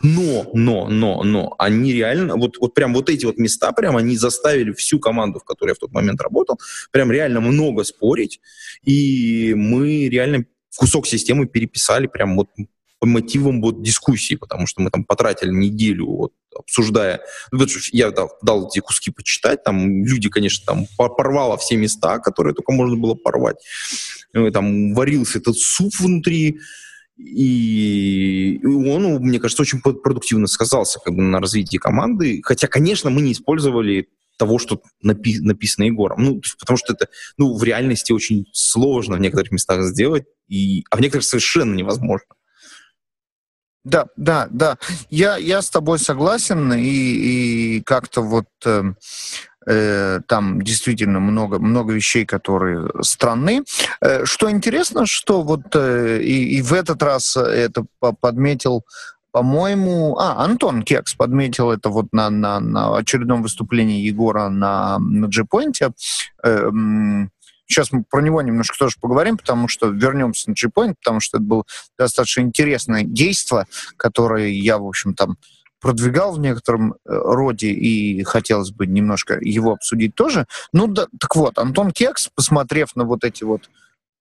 [0.02, 4.18] Но, но, но, но, они реально, вот, вот прям вот эти вот места, прям они
[4.18, 6.60] заставили всю команду, в которой я в тот момент работал,
[6.92, 8.40] прям реально много спорить.
[8.84, 10.46] И мы реально
[10.76, 12.50] кусок системы переписали прям вот
[13.04, 17.20] по мотивам вот дискуссии, потому что мы там потратили неделю вот, обсуждая.
[17.52, 22.54] Ну, я дал, дал эти куски почитать, там люди, конечно, там порвало все места, которые
[22.56, 23.58] только можно было порвать.
[24.34, 26.62] Э, там варился этот суп внутри,
[27.18, 32.40] и он, мне кажется, очень продуктивно сказался как бы, на развитии команды.
[32.42, 36.24] Хотя, конечно, мы не использовали того, что напи- написано Егором.
[36.24, 40.96] Ну, потому что это ну, в реальности очень сложно в некоторых местах сделать, и, а
[40.96, 42.28] в некоторых совершенно невозможно.
[43.84, 44.78] Да, да, да.
[45.10, 48.94] Я, я с тобой согласен, и, и как-то вот э,
[49.68, 53.64] э, там действительно много, много вещей, которые странны.
[54.00, 57.86] Э, что интересно, что вот э, и, и в этот раз это
[58.22, 58.84] подметил
[59.34, 65.26] по-моему, а, Антон Кекс подметил это вот на, на, на очередном выступлении Егора на, на
[65.26, 65.92] G-Point.
[66.44, 67.32] Эм,
[67.74, 71.46] сейчас мы про него немножко тоже поговорим, потому что вернемся на G-Point, потому что это
[71.46, 71.64] было
[71.98, 73.66] достаточно интересное действие,
[73.98, 75.38] которое я, в общем, там
[75.82, 80.48] продвигал в некотором роде, и хотелось бы немножко его обсудить тоже.
[80.72, 83.70] Ну, да, так вот, Антон Кекс, посмотрев на вот эти вот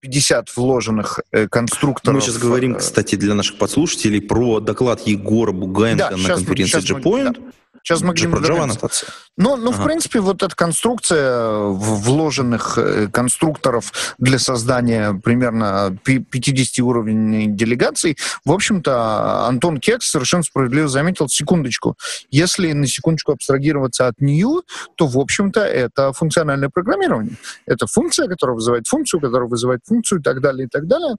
[0.03, 2.17] 50 вложенных э, конструкторов.
[2.17, 7.35] Мы сейчас говорим, кстати, для наших подслушателей про доклад Егора Бугаенко да, на конференции G-Point.
[7.35, 7.53] Да.
[7.83, 9.09] Сейчас мы про Java аннотация.
[9.37, 9.81] Ну, ну ага.
[9.81, 19.47] в принципе, вот эта конструкция вложенных э, конструкторов для создания примерно 50-уровневой делегаций, в общем-то,
[19.47, 21.97] Антон Кекс совершенно справедливо заметил, секундочку,
[22.31, 24.61] если на секундочку абстрагироваться от нее,
[24.97, 27.37] то, в общем-то, это функциональное программирование.
[27.67, 31.17] Это функция, которая вызывает функцию, которая вызывает функцию и так далее, и так далее.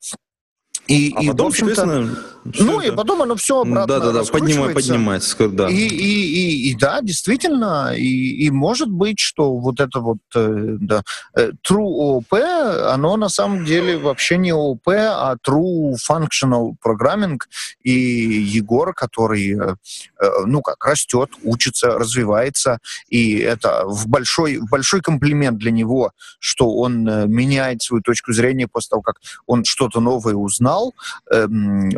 [0.87, 1.85] И, а и потом, общем-то,
[2.45, 2.91] ну это...
[2.91, 5.69] и потом оно все обратно Да, да, да, поднимай, поднимается, да.
[5.69, 10.75] И, и, и, и да, действительно, и, и может быть, что вот это вот э,
[10.81, 11.03] да,
[11.37, 12.37] э, true OOP,
[12.89, 17.39] оно на самом деле вообще не OOP, а true functional programming,
[17.81, 19.75] и Егор, который, э,
[20.45, 26.75] ну как, растет, учится, развивается, и это в большой, в большой комплимент для него, что
[26.75, 29.15] он меняет свою точку зрения после того, как
[29.45, 30.95] он что-то новое узнал, узнал,
[31.31, 31.89] эм,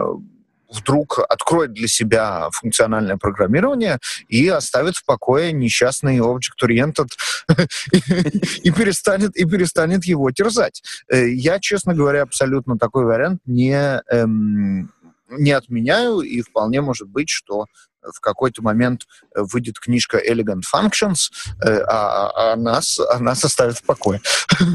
[0.69, 7.07] вдруг откроет для себя функциональное программирование и оставит в покое несчастный Object-Oriented
[8.63, 10.81] и, перестанет, и перестанет его терзать.
[11.09, 14.91] Э, я, честно говоря, абсолютно такой вариант не, эм,
[15.29, 17.67] не отменяю, и вполне может быть, что
[18.13, 19.01] в какой-то момент
[19.35, 21.31] выйдет книжка Elegant Functions,
[21.63, 24.21] э, а, а нас, а нас оставят в покое.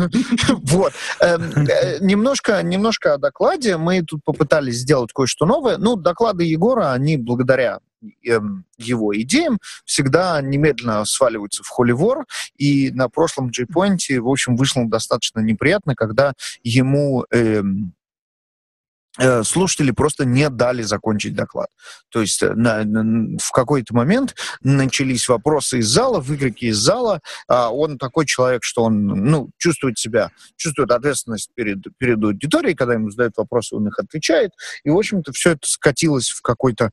[0.63, 0.93] Вот.
[1.21, 3.77] Эм, э, немножко, немножко о докладе.
[3.77, 5.79] Мы тут попытались сделать кое-что новое.
[5.79, 7.81] Ну, доклады Егора, они благодаря
[8.25, 14.85] эм, его идеям всегда немедленно сваливаются в холивор, и на прошлом J-Point, в общем, вышло
[14.87, 17.95] достаточно неприятно, когда ему эм,
[19.43, 21.69] слушатели просто не дали закончить доклад.
[22.11, 27.21] То есть э, на, на, в какой-то момент начались вопросы из зала, выкрики из зала.
[27.49, 32.95] А он такой человек, что он ну, чувствует себя, чувствует ответственность перед, перед аудиторией, когда
[32.95, 34.53] ему задают вопросы, он их отвечает.
[34.85, 36.91] И, в общем-то, все это скатилось в какой-то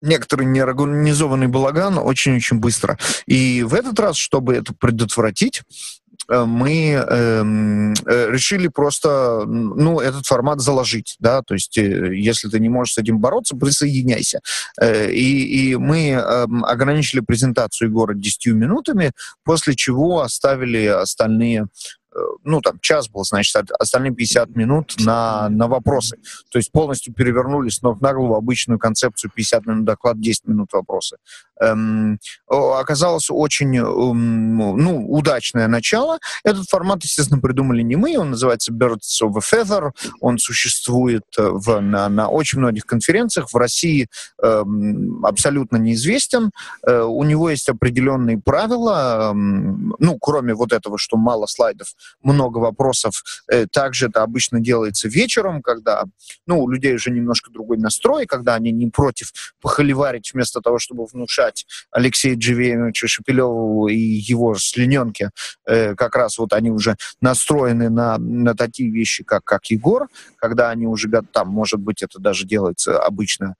[0.00, 2.96] некоторый неорганизованный балаган очень-очень быстро.
[3.26, 5.97] И в этот раз, чтобы это предотвратить, Э,
[6.28, 12.60] мы эм, э, решили просто, ну, этот формат заложить, да, то есть э, если ты
[12.60, 14.40] не можешь с этим бороться, присоединяйся.
[14.80, 19.12] Э, и, и мы э, ограничили презентацию Егора 10 минутами,
[19.44, 21.97] после чего оставили остальные Э,
[22.44, 26.18] ну, там, час был, значит, остальные 50 минут на, на вопросы.
[26.50, 30.72] То есть полностью перевернули с ног на голову обычную концепцию 50 минут доклад, 10 минут
[30.72, 31.18] вопросы.
[31.60, 36.18] Эм, оказалось очень, эм, ну, удачное начало.
[36.44, 39.90] Этот формат, естественно, придумали не мы, он называется Birds of a Feather,
[40.20, 44.08] он существует э, в, на, на очень многих конференциях, в России
[44.42, 46.50] эм, абсолютно неизвестен,
[46.86, 51.88] э, у него есть определенные правила, эм, ну, кроме вот этого, что мало слайдов,
[52.22, 53.22] много вопросов.
[53.50, 56.04] Э, также это обычно делается вечером, когда
[56.46, 61.06] ну, у людей уже немножко другой настрой, когда они не против похоливарить вместо того, чтобы
[61.06, 65.30] внушать Алексею Дживеевичу Шепелеву и его слиненке.
[65.66, 70.70] Э, как раз вот они уже настроены на, на такие вещи, как, как Егор, когда
[70.70, 73.54] они уже там, может быть, это даже делается обычно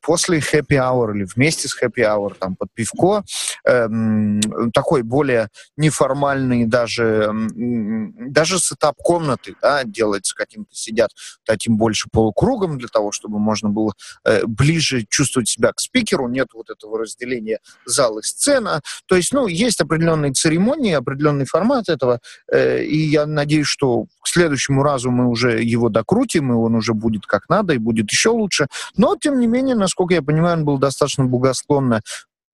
[0.00, 3.24] после happy hour или вместе с happy hour, там, под пивко,
[3.64, 4.40] эм,
[4.72, 11.10] такой более неформальный даже, даже сетап комнаты, да, делается каким-то, сидят
[11.44, 13.92] таким больше полукругом для того, чтобы можно было
[14.24, 19.32] э, ближе чувствовать себя к спикеру, нет вот этого разделения зал и сцена, то есть,
[19.32, 25.10] ну, есть определенные церемонии, определенный формат этого, э, и я надеюсь, что к следующему разу
[25.10, 29.16] мы уже его докрутим, и он уже будет как надо, и будет еще лучше, но,
[29.16, 32.02] тем не менее, менее, насколько я понимаю, он был достаточно благосклонно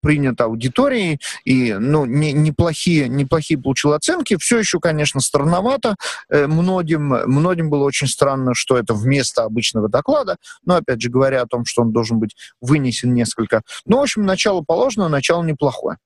[0.00, 4.36] принят аудиторией и ну, не, неплохие, неплохие получил оценки.
[4.36, 5.94] Все еще, конечно, странновато.
[6.28, 10.36] Э, многим, многим было очень странно, что это вместо обычного доклада.
[10.64, 13.62] Но, опять же, говоря о том, что он должен быть вынесен несколько.
[13.86, 15.98] Ну, в общем, начало положено, начало неплохое.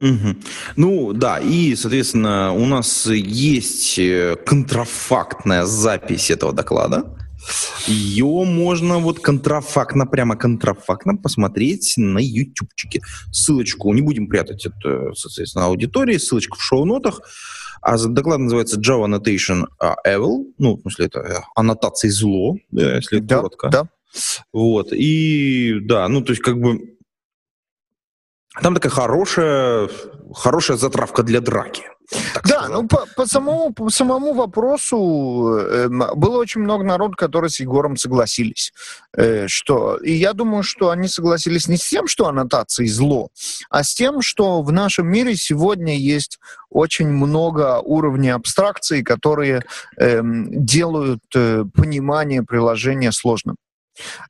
[0.00, 0.36] Угу.
[0.76, 7.04] Ну да, и, соответственно, у нас есть э, контрафактная запись этого доклада.
[7.86, 13.00] Ее можно вот контрафактно, прямо контрафактно посмотреть на ютубчике.
[13.32, 17.20] Ссылочку, не будем прятать это, соответственно, аудитории, ссылочка в шоу-нотах.
[17.80, 19.66] А доклад называется Java Annotation
[20.06, 23.68] Evil, ну, в смысле, это э, аннотации зло, если да, коротко.
[23.68, 23.88] Да.
[24.52, 26.96] Вот, и да, ну, то есть как бы
[28.60, 29.88] там такая хорошая,
[30.34, 31.84] хорошая затравка для драки.
[32.44, 32.82] Да, сказал.
[32.82, 37.96] ну по, по, самому, по самому вопросу э, было очень много народу, которые с Егором
[37.96, 38.72] согласились.
[39.16, 43.28] Э, что, и я думаю, что они согласились не с тем, что аннотации зло,
[43.70, 46.38] а с тем, что в нашем мире сегодня есть
[46.70, 49.64] очень много уровней абстракции, которые
[49.98, 53.56] э, делают э, понимание приложения сложным.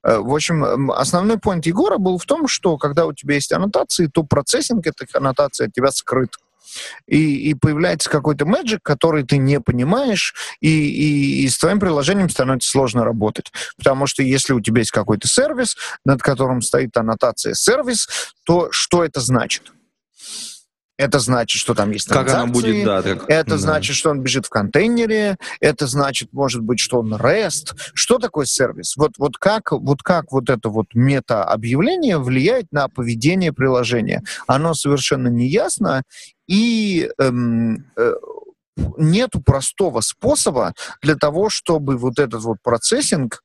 [0.02, 4.06] Э, в общем, основной point Егора был в том, что когда у тебя есть аннотации,
[4.06, 6.30] то процессинг этих аннотаций от тебя скрыт.
[7.06, 12.28] И, и появляется какой-то мэджик, который ты не понимаешь, и, и, и с твоим приложением
[12.28, 13.52] становится сложно работать.
[13.76, 18.08] Потому что если у тебя есть какой-то сервис, над которым стоит аннотация сервис,
[18.44, 19.72] то что это значит?
[20.98, 23.02] Это значит, что там есть Как она будет, да.
[23.02, 23.56] Так, это да.
[23.58, 25.36] значит, что он бежит в контейнере.
[25.60, 27.76] Это значит, может быть, что он REST.
[27.94, 28.96] Что такое сервис?
[28.96, 34.24] Вот, вот, как, вот как вот это вот мета-объявление влияет на поведение приложения?
[34.48, 36.02] Оно совершенно неясно.
[36.48, 38.14] И эм, э,
[38.96, 43.44] нету простого способа для того, чтобы вот этот вот процессинг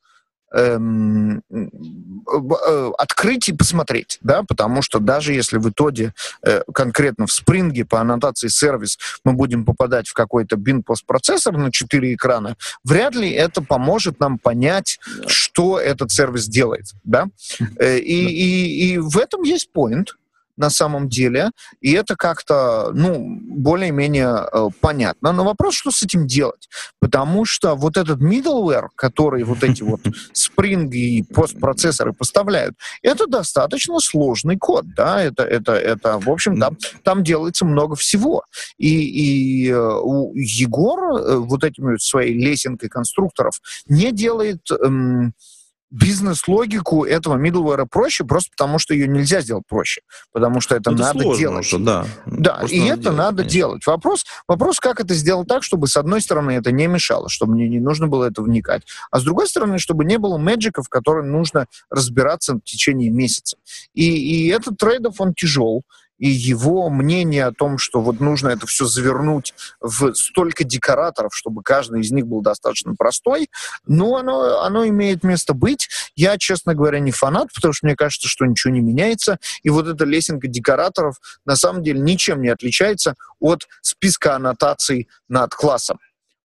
[0.54, 7.32] эм, э, открыть и посмотреть, да, потому что даже если в итоге э, конкретно в
[7.32, 13.32] спринге по аннотации сервис мы будем попадать в какой-то бин-постпроцессор на 4 экрана, вряд ли
[13.32, 17.28] это поможет нам понять, что этот сервис делает, да,
[17.80, 20.08] э, и, и, и в этом есть point,
[20.58, 21.52] на самом деле,
[21.82, 25.32] и это как-то, ну, более-менее э, понятно.
[25.32, 26.70] Но вопрос, что с этим делать?
[27.00, 30.02] Потому что вот этот middleware, который вот эти вот
[30.34, 36.78] Spring и постпроцессоры поставляют, это достаточно сложный код, да, это, это, это в общем, там,
[37.04, 38.44] там делается много всего.
[38.78, 39.74] И, и э,
[40.36, 44.62] Егор э, вот этими своей лесенкой конструкторов не делает...
[44.72, 45.34] Эм,
[45.94, 51.00] бизнес-логику этого middleware проще, просто потому что ее нельзя сделать проще, потому что это, это
[51.00, 51.68] надо делать.
[51.68, 53.50] Уже, да, да и надо это делать, надо конечно.
[53.50, 53.86] делать.
[53.86, 57.70] Вопрос, вопрос, как это сделать так, чтобы с одной стороны это не мешало, чтобы мне
[57.70, 58.82] не нужно было это вникать,
[59.12, 63.58] а с другой стороны, чтобы не было мэджиков, которые нужно разбираться в течение месяца.
[63.94, 65.84] И, и этот трейдов, он тяжел,
[66.24, 71.64] и его мнение о том, что вот нужно это все завернуть в столько декораторов, чтобы
[71.64, 73.50] каждый из них был достаточно простой,
[73.86, 75.90] ну, оно, оно имеет место быть.
[76.16, 79.86] Я, честно говоря, не фанат, потому что мне кажется, что ничего не меняется, и вот
[79.86, 86.00] эта лесенка декораторов на самом деле ничем не отличается от списка аннотаций над классом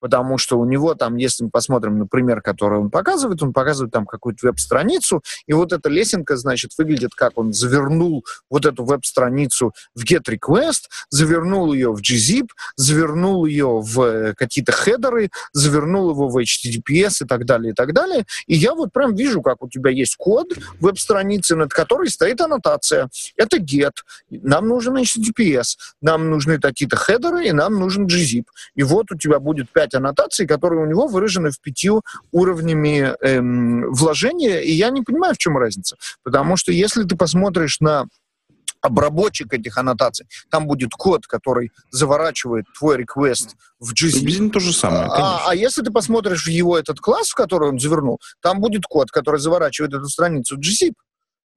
[0.02, 3.94] потому что у него там, если мы посмотрим на пример, который он показывает, он показывает
[3.94, 9.74] там какую-то веб-страницу, и вот эта лесенка, значит, выглядит как он завернул вот эту веб-страницу
[9.96, 16.28] в get request, завернул ее в gzip, завернул ее в э, какие-то хедеры, завернул его
[16.28, 18.26] в HTTPS и так далее, и так далее.
[18.48, 20.48] И я вот прям вижу, как у тебя есть код
[20.80, 23.10] веб-страницы, над которой стоит аннотация.
[23.38, 23.94] Это get,
[24.32, 28.46] нам нужен HTTPS, нам нужны какие-то хедеры, и нам нужен gzip.
[28.76, 33.16] И вот у тебя будет 5 5 аннотаций, которые у него выражены в пятью уровнями
[33.22, 35.98] эм, вложения, и я не понимаю, в чем разница.
[36.24, 38.06] Потому что если ты посмотришь на
[38.84, 40.26] обработчик этих аннотаций.
[40.50, 44.50] Там будет код, который заворачивает твой request в GZIP.
[44.50, 47.78] То же самое, А, а если ты посмотришь в его этот класс, в который он
[47.78, 50.94] завернул, там будет код, который заворачивает эту страницу в GZIP.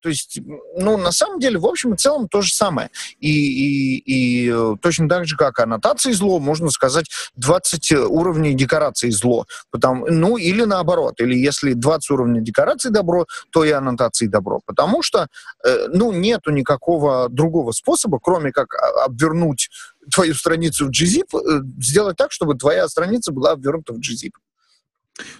[0.05, 0.38] То есть,
[0.76, 2.90] ну, на самом деле, в общем и целом то же самое.
[3.20, 9.09] И, и, и э, точно так же, как аннотации зло, можно сказать, 20 уровней декорации
[9.09, 9.46] зло.
[9.70, 11.22] Потому, ну, или наоборот.
[11.22, 14.61] Или если 20 уровней декорации добро, то и аннотации добро.
[14.66, 15.28] Потому что,
[15.64, 18.74] э, ну, нету никакого другого способа, кроме как
[19.07, 19.70] обвернуть
[20.12, 24.32] твою страницу в gzip, э, сделать так, чтобы твоя страница была обвернута в gzip.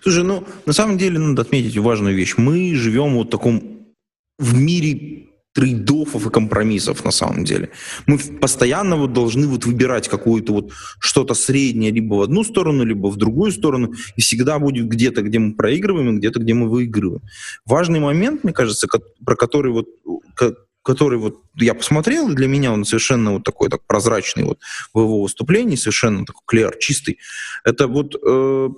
[0.03, 2.35] Слушай, ну, на самом деле надо отметить важную вещь.
[2.39, 3.74] Мы живем вот в таком
[4.39, 7.71] в мире трейдофов и компромиссов на самом деле.
[8.07, 13.07] Мы постоянно вот должны вот выбирать какое-то вот что-то среднее либо в одну сторону, либо
[13.07, 17.23] в другую сторону, и всегда будет где-то, где мы проигрываем, и где-то, где мы выигрываем.
[17.65, 18.89] Важный момент, мне кажется,
[19.25, 19.87] про который вот
[20.83, 24.59] который вот я посмотрел, и для меня он совершенно вот такой так прозрачный вот
[24.93, 27.19] в его выступлении, совершенно такой клер, чистый.
[27.65, 28.69] Это вот э,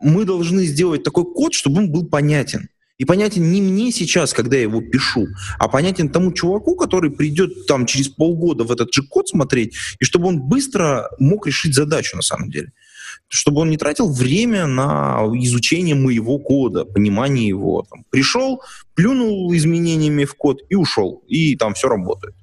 [0.00, 2.70] мы должны сделать такой код, чтобы он был понятен.
[2.98, 5.28] И понятен не мне сейчас, когда я его пишу,
[5.58, 10.04] а понятен тому чуваку, который придет там через полгода в этот же код смотреть, и
[10.04, 12.72] чтобы он быстро мог решить задачу на самом деле.
[13.28, 17.86] Чтобы он не тратил время на изучение моего кода, понимание его.
[17.88, 18.62] Там, пришел,
[18.94, 21.22] плюнул изменениями в код и ушел.
[21.28, 22.34] И там все работает.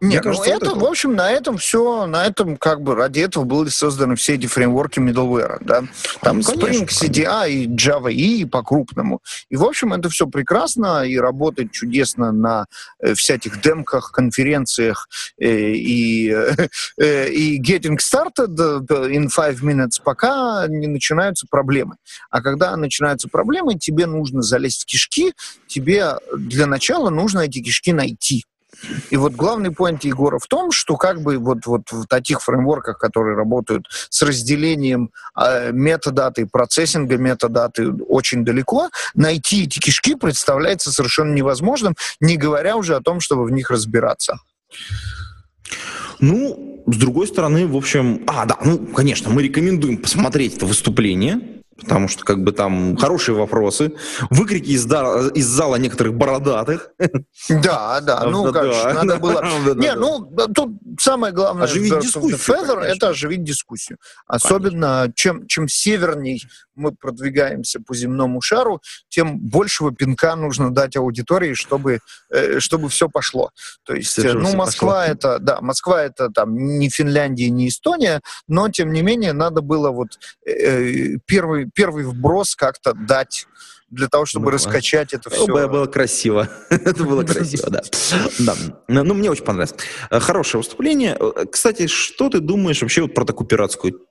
[0.00, 2.94] Нет, ну кажется, это, вот это, в общем, на этом все, на этом как бы
[2.94, 5.84] ради этого были созданы все эти фреймворки middleware, да.
[6.20, 9.20] Там ну, Spring, CDA и Java E по-крупному.
[9.48, 12.66] И, в общем, это все прекрасно и работает чудесно на
[13.00, 15.08] э, всяких демках, конференциях
[15.40, 16.30] э, и,
[17.00, 18.56] э, и getting started
[19.10, 21.96] in five minutes, пока не начинаются проблемы.
[22.30, 25.32] А когда начинаются проблемы, тебе нужно залезть в кишки,
[25.66, 28.44] тебе для начала нужно эти кишки найти.
[29.10, 32.98] И вот главный поинт Егора в том, что как бы вот, вот в таких фреймворках,
[32.98, 41.32] которые работают с разделением э, метадаты, процессинга метадаты очень далеко, найти эти кишки представляется совершенно
[41.32, 44.38] невозможным, не говоря уже о том, чтобы в них разбираться.
[46.20, 48.22] Ну, с другой стороны, в общем...
[48.26, 51.40] А, да, ну, конечно, мы рекомендуем посмотреть это выступление
[51.84, 53.94] потому что как бы там хорошие вопросы,
[54.30, 56.90] выкрики из, да, из зала некоторых бородатых.
[57.48, 59.42] Да, да, ну, конечно, надо было...
[59.76, 60.24] Не, ну,
[60.54, 63.98] тут самое главное оживить дискуссию, Feather, это оживить дискуссию.
[64.26, 66.42] Особенно, чем, чем северней
[66.74, 72.00] мы продвигаемся по земному шару, тем большего пинка нужно дать аудитории, чтобы,
[72.30, 73.50] э, чтобы все пошло.
[73.84, 75.12] То есть, все ну, Москва пошло.
[75.12, 79.90] это, да, Москва это там не Финляндия, не Эстония, но, тем не менее, надо было
[79.90, 83.46] вот э, э первый, первый вброс как-то дать
[83.94, 85.46] для того, чтобы ну, раскачать это все.
[85.46, 86.48] Было, было красиво.
[86.70, 87.82] это было красиво, да.
[88.38, 88.54] да.
[88.88, 89.78] Ну, мне очень понравилось.
[90.10, 91.18] Э, хорошее выступление.
[91.50, 94.03] Кстати, что ты думаешь вообще вот про такую пиратскую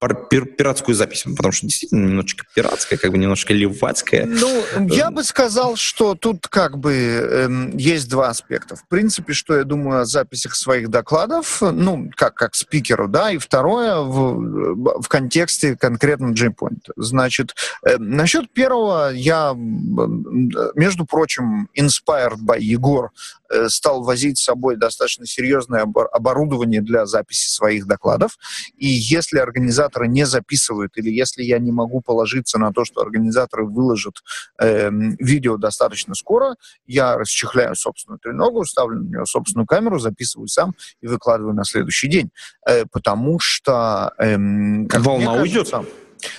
[0.00, 4.24] пиратскую запись, потому что действительно немножечко пиратская, как бы немножко левацкая.
[4.24, 8.76] Ну, я бы сказал, что тут как бы эм, есть два аспекта.
[8.76, 13.36] В принципе, что я думаю о записях своих докладов, ну, как, как спикеру, да, и
[13.36, 16.92] второе в, в контексте конкретно J-Point.
[16.96, 17.54] Значит,
[17.86, 23.10] э, насчет первого я, между прочим, inspired by Егор,
[23.50, 28.38] э, стал возить с собой достаточно серьезное оборудование для записи своих докладов.
[28.78, 33.00] И если организатор организаторы не записывают, или если я не могу положиться на то, что
[33.00, 34.14] организаторы выложат
[34.60, 40.74] э, видео достаточно скоро, я расчехляю собственную треногу, ставлю на нее собственную камеру, записываю сам
[41.02, 42.30] и выкладываю на следующий день.
[42.66, 44.12] Э, потому что...
[44.18, 44.36] Э,
[44.98, 45.72] Волна уйдет.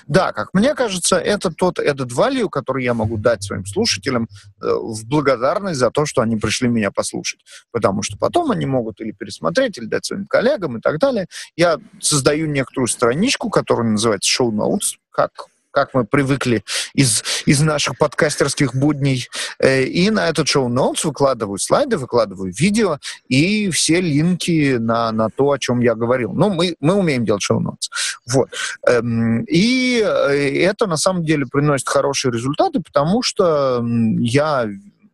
[0.08, 4.28] Да, как мне кажется, это тот этот value, который я могу дать своим слушателям
[4.62, 7.42] э, в благодарность за то, что они пришли меня послушать.
[7.72, 11.28] Потому что потом они могут или пересмотреть, или дать своим коллегам и так далее.
[11.56, 15.32] Я создаю некоторую страничку, которая называется Show Notes, как
[15.72, 16.64] как мы привыкли
[16.94, 19.28] из, из наших подкастерских будней.
[19.60, 25.52] Э, и на этот шоу-ноутс выкладываю слайды, выкладываю видео и все линки на, на то,
[25.52, 26.34] о чем я говорил.
[26.34, 27.90] Ну, мы, мы умеем делать шоу-ноутс.
[28.32, 28.50] Вот.
[28.88, 33.84] Эм, и э, это на самом деле приносит хорошие результаты, потому что
[34.20, 34.68] я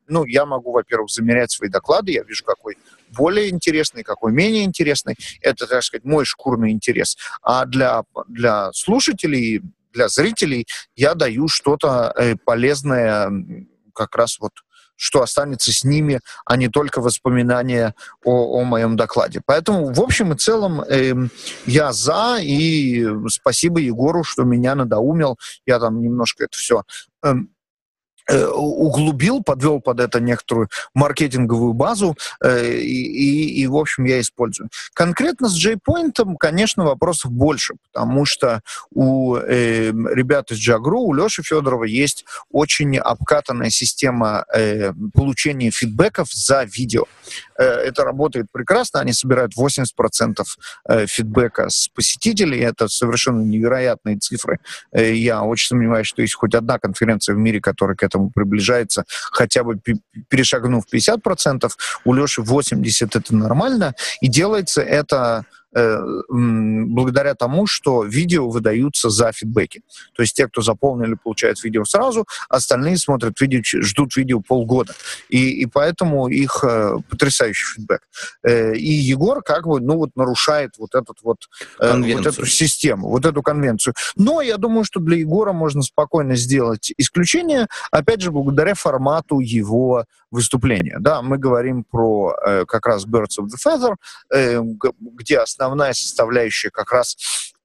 [0.10, 2.78] ну, я могу, во-первых, замерять свои доклады, я вижу, какой
[3.16, 5.16] более интересный, какой менее интересный.
[5.42, 7.18] Это, так сказать, мой шкурный интерес.
[7.42, 9.62] А для, для слушателей
[9.98, 13.32] для зрителей я даю что-то э, полезное
[13.94, 14.52] как раз вот
[15.00, 17.94] что останется с ними, а не только воспоминания
[18.26, 19.42] о, о моем докладе.
[19.46, 21.14] Поэтому, в общем и целом, э,
[21.68, 25.38] я за, и спасибо Егору, что меня надоумил.
[25.68, 26.82] Я там немножко это все
[27.24, 27.57] э, эм, Э,
[28.30, 34.70] углубил, подвел под это некоторую маркетинговую базу, э, и, и, в общем, я использую.
[34.94, 38.62] Конкретно с JPoint, конечно, вопросов больше, потому что
[38.94, 46.32] у э, ребят из Jagru, у Леши Федорова есть очень обкатанная система э, получения фидбэков
[46.32, 47.06] за видео.
[47.58, 50.44] Э, это работает прекрасно, они собирают 80%
[50.90, 54.60] э, фидбэка с посетителей, это совершенно невероятные цифры.
[54.92, 59.06] Э, я очень сомневаюсь, что есть хоть одна конференция в мире, которая к этому приближается,
[59.32, 59.80] хотя бы
[60.30, 61.70] перешагнув 50%,
[62.06, 65.46] у Леши 80% это нормально, и делается это
[66.30, 69.82] благодаря тому, что видео выдаются за фидбэки.
[70.14, 74.94] То есть те, кто заполнили, получают видео сразу, остальные смотрят видео, ждут видео полгода.
[75.30, 78.02] И, и поэтому их э, потрясающий фидбэк.
[78.44, 81.38] Э, и Егор как бы, ну вот, нарушает вот, этот вот,
[81.80, 83.94] э, вот эту систему, вот эту конвенцию.
[84.16, 90.06] Но я думаю, что для Егора можно спокойно сделать исключение, опять же, благодаря формату его
[90.32, 90.98] выступления.
[91.00, 93.96] Да, мы говорим про э, как раз Birds of the Feather,
[94.34, 94.62] э,
[95.00, 97.18] где основная составляющая как раз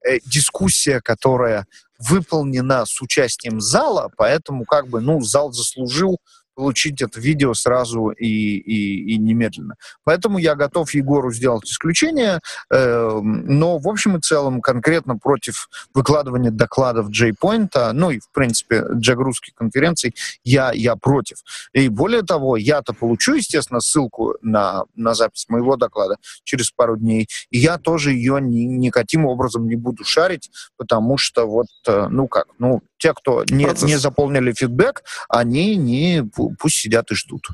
[0.05, 1.67] э, дискуссия, которая
[1.99, 6.19] выполнена с участием зала, поэтому как бы, ну, зал заслужил
[6.63, 9.75] получить это видео сразу и, и, и немедленно.
[10.05, 12.39] Поэтому я готов Егору сделать исключение,
[12.73, 18.85] э, но в общем и целом конкретно против выкладывания докладов JPoint, ну и в принципе
[18.93, 21.39] джагрузских конференций, я, я против.
[21.73, 27.27] И более того, я-то получу, естественно, ссылку на, на запись моего доклада через пару дней,
[27.51, 32.29] и я тоже ее ни, никаким образом не буду шарить, потому что вот, э, ну
[32.29, 36.23] как, ну те, кто не, не заполнили фидбэк, они не,
[36.59, 37.49] пусть сидят и ждут.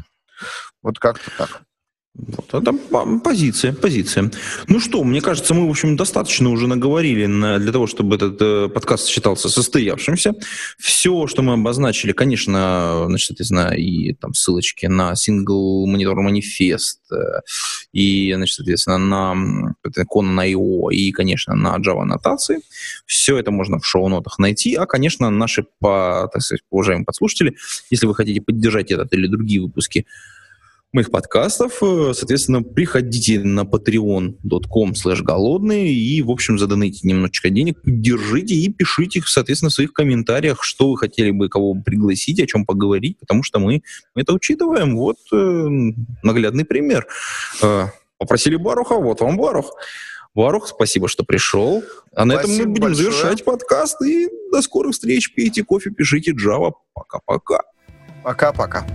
[0.82, 1.62] Вот как-то так.
[2.14, 2.72] Вот это
[3.22, 4.30] позиция, позиция.
[4.66, 8.36] Ну что, мне кажется, мы, в общем, достаточно уже наговорили на, для того, чтобы этот
[8.40, 10.34] э, подкаст считался состоявшимся.
[10.78, 17.40] Все, что мы обозначили, конечно, значит, соответственно, и там ссылочки на сингл монитор манифест, э,
[17.92, 19.74] и, значит, соответственно, на
[20.12, 22.60] Conan на IO, и, конечно, на Java аннотации.
[23.06, 24.74] Все это можно в шоу-нотах найти.
[24.74, 27.56] А, конечно, наши, по, так сказать, уважаемые подслушатели,
[27.90, 30.04] если вы хотите поддержать этот или другие выпуски
[30.92, 31.82] моих подкастов.
[31.82, 38.72] Э, соответственно, приходите на patreon.com slash голодные и, в общем, задонайте немножечко денег, держите и
[38.72, 43.42] пишите, соответственно, в своих комментариях, что вы хотели бы кого пригласить, о чем поговорить, потому
[43.42, 43.82] что мы
[44.14, 44.96] это учитываем.
[44.96, 45.68] Вот э,
[46.22, 47.06] наглядный пример.
[47.62, 49.72] Э, попросили Баруха, вот вам Барух.
[50.34, 51.82] Барух, спасибо, что пришел.
[52.14, 53.10] А на этом мы будем большое.
[53.10, 54.00] завершать подкаст.
[54.02, 55.34] И до скорых встреч.
[55.34, 56.72] Пейте кофе, пишите Java.
[56.94, 57.62] Пока-пока.
[58.22, 58.86] Пока-пока.